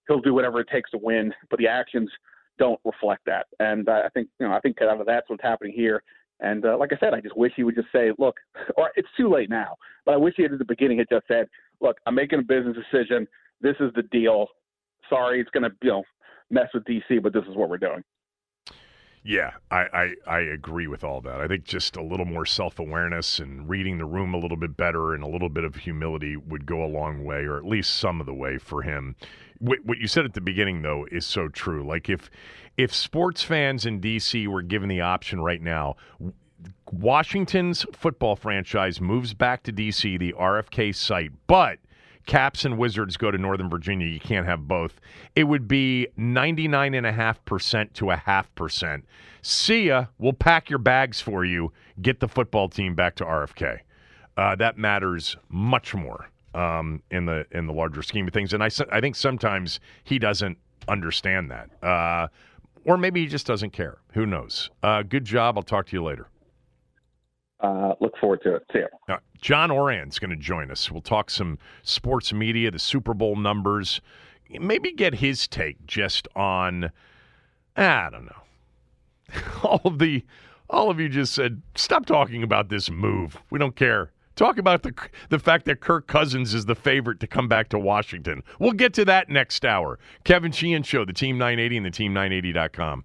he'll 0.08 0.20
do 0.20 0.34
whatever 0.34 0.60
it 0.60 0.68
takes 0.70 0.90
to 0.90 0.98
win, 0.98 1.32
but 1.48 1.58
the 1.58 1.68
actions 1.68 2.10
don't 2.58 2.80
reflect 2.84 3.22
that. 3.26 3.46
And 3.58 3.88
uh, 3.88 4.02
I 4.04 4.08
think 4.10 4.28
you 4.38 4.46
know 4.46 4.52
I 4.52 4.60
think 4.60 4.80
out 4.82 5.00
of 5.00 5.06
that's 5.06 5.28
what's 5.28 5.42
happening 5.42 5.72
here. 5.74 6.02
And 6.42 6.64
uh, 6.64 6.78
like 6.78 6.90
I 6.92 6.96
said, 6.98 7.12
I 7.12 7.20
just 7.20 7.36
wish 7.36 7.52
he 7.54 7.64
would 7.64 7.74
just 7.74 7.88
say, 7.92 8.12
look, 8.18 8.36
or 8.76 8.90
it's 8.96 9.08
too 9.16 9.28
late 9.28 9.50
now, 9.50 9.76
but 10.06 10.14
I 10.14 10.16
wish 10.16 10.34
he 10.36 10.42
had 10.42 10.52
at 10.52 10.58
the 10.58 10.64
beginning 10.64 10.98
had 10.98 11.08
just 11.10 11.26
said, 11.28 11.46
look, 11.80 11.98
I'm 12.06 12.14
making 12.14 12.38
a 12.38 12.42
business 12.42 12.76
decision. 12.76 13.26
This 13.60 13.76
is 13.80 13.90
the 13.94 14.02
deal. 14.04 14.46
Sorry, 15.08 15.40
it's 15.40 15.50
going 15.50 15.64
to 15.64 15.72
you 15.82 15.90
know 15.90 16.02
mess 16.50 16.68
with 16.74 16.84
DC, 16.84 17.22
but 17.22 17.32
this 17.32 17.44
is 17.48 17.56
what 17.56 17.68
we're 17.68 17.78
doing. 17.78 18.02
Yeah, 19.22 19.52
I, 19.70 19.84
I, 19.92 20.14
I, 20.26 20.38
agree 20.40 20.86
with 20.86 21.04
all 21.04 21.20
that. 21.20 21.42
I 21.42 21.46
think 21.46 21.64
just 21.64 21.96
a 21.96 22.02
little 22.02 22.24
more 22.24 22.46
self 22.46 22.78
awareness 22.78 23.38
and 23.38 23.68
reading 23.68 23.98
the 23.98 24.06
room 24.06 24.32
a 24.32 24.38
little 24.38 24.56
bit 24.56 24.78
better 24.78 25.12
and 25.12 25.22
a 25.22 25.28
little 25.28 25.50
bit 25.50 25.64
of 25.64 25.76
humility 25.76 26.38
would 26.38 26.64
go 26.64 26.82
a 26.82 26.88
long 26.88 27.22
way, 27.22 27.44
or 27.44 27.58
at 27.58 27.66
least 27.66 27.98
some 27.98 28.20
of 28.20 28.26
the 28.26 28.32
way 28.32 28.56
for 28.56 28.80
him. 28.80 29.16
What, 29.58 29.84
what 29.84 29.98
you 29.98 30.06
said 30.06 30.24
at 30.24 30.32
the 30.32 30.40
beginning, 30.40 30.80
though, 30.80 31.06
is 31.12 31.26
so 31.26 31.48
true. 31.48 31.86
Like 31.86 32.08
if 32.08 32.30
if 32.78 32.94
sports 32.94 33.42
fans 33.42 33.84
in 33.84 34.00
DC 34.00 34.46
were 34.46 34.62
given 34.62 34.88
the 34.88 35.02
option 35.02 35.42
right 35.42 35.60
now, 35.60 35.96
Washington's 36.90 37.84
football 37.92 38.36
franchise 38.36 39.02
moves 39.02 39.34
back 39.34 39.62
to 39.64 39.72
DC, 39.72 40.18
the 40.18 40.32
RFK 40.32 40.94
site, 40.94 41.32
but 41.46 41.78
Caps 42.30 42.64
and 42.64 42.78
Wizards 42.78 43.16
go 43.16 43.32
to 43.32 43.38
Northern 43.38 43.68
Virginia. 43.68 44.06
You 44.06 44.20
can't 44.20 44.46
have 44.46 44.68
both. 44.68 45.00
It 45.34 45.42
would 45.42 45.66
be 45.66 46.06
99.5% 46.16 47.92
to 47.94 48.10
a 48.12 48.16
half 48.16 48.54
percent. 48.54 49.04
See 49.42 49.88
ya. 49.88 50.06
We'll 50.16 50.32
pack 50.32 50.70
your 50.70 50.78
bags 50.78 51.20
for 51.20 51.44
you. 51.44 51.72
Get 52.00 52.20
the 52.20 52.28
football 52.28 52.68
team 52.68 52.94
back 52.94 53.16
to 53.16 53.24
RFK. 53.24 53.80
Uh, 54.36 54.54
that 54.54 54.78
matters 54.78 55.36
much 55.48 55.92
more 55.92 56.30
um, 56.54 57.02
in 57.10 57.26
the 57.26 57.46
in 57.50 57.66
the 57.66 57.72
larger 57.72 58.00
scheme 58.00 58.28
of 58.28 58.32
things. 58.32 58.52
And 58.52 58.62
I 58.62 58.70
I 58.92 59.00
think 59.00 59.16
sometimes 59.16 59.80
he 60.04 60.20
doesn't 60.20 60.56
understand 60.86 61.50
that, 61.50 61.84
uh, 61.84 62.28
or 62.84 62.96
maybe 62.96 63.22
he 63.22 63.26
just 63.26 63.44
doesn't 63.44 63.70
care. 63.72 63.98
Who 64.12 64.24
knows? 64.24 64.70
Uh, 64.84 65.02
good 65.02 65.24
job. 65.24 65.58
I'll 65.58 65.64
talk 65.64 65.86
to 65.86 65.96
you 65.96 66.04
later. 66.04 66.28
Uh, 67.62 67.94
look 68.00 68.16
forward 68.18 68.40
to 68.42 68.56
it. 68.56 68.62
See 68.72 68.78
you. 68.78 68.88
Uh, 69.08 69.18
John 69.40 69.70
Ourand's 69.70 70.18
going 70.18 70.30
to 70.30 70.36
join 70.36 70.70
us. 70.70 70.90
We'll 70.90 71.02
talk 71.02 71.30
some 71.30 71.58
sports 71.82 72.32
media, 72.32 72.70
the 72.70 72.78
Super 72.78 73.14
Bowl 73.14 73.36
numbers, 73.36 74.00
maybe 74.48 74.92
get 74.92 75.16
his 75.16 75.46
take 75.46 75.84
just 75.86 76.26
on. 76.34 76.90
I 77.76 78.08
don't 78.10 78.26
know. 78.26 79.42
All 79.62 79.80
of 79.84 79.98
the, 79.98 80.24
all 80.68 80.90
of 80.90 80.98
you 80.98 81.08
just 81.08 81.34
said, 81.34 81.62
stop 81.76 82.06
talking 82.06 82.42
about 82.42 82.68
this 82.68 82.90
move. 82.90 83.38
We 83.50 83.58
don't 83.58 83.76
care. 83.76 84.10
Talk 84.34 84.58
about 84.58 84.82
the 84.82 84.94
the 85.28 85.38
fact 85.38 85.66
that 85.66 85.80
Kirk 85.80 86.06
Cousins 86.06 86.54
is 86.54 86.64
the 86.64 86.74
favorite 86.74 87.20
to 87.20 87.26
come 87.26 87.46
back 87.46 87.68
to 87.68 87.78
Washington. 87.78 88.42
We'll 88.58 88.72
get 88.72 88.94
to 88.94 89.04
that 89.04 89.28
next 89.28 89.64
hour. 89.64 89.98
Kevin 90.24 90.50
Sheehan 90.50 90.82
Show, 90.82 91.04
the 91.04 91.12
Team 91.12 91.36
980 91.36 91.76
and 91.76 91.86
the 91.86 91.90
Team980.com. 91.90 93.04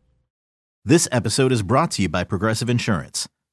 This 0.86 1.08
episode 1.12 1.52
is 1.52 1.62
brought 1.62 1.91
to 1.91 2.04
you 2.04 2.10
by 2.10 2.24
Progressive 2.24 2.70
Insurance. 2.70 3.28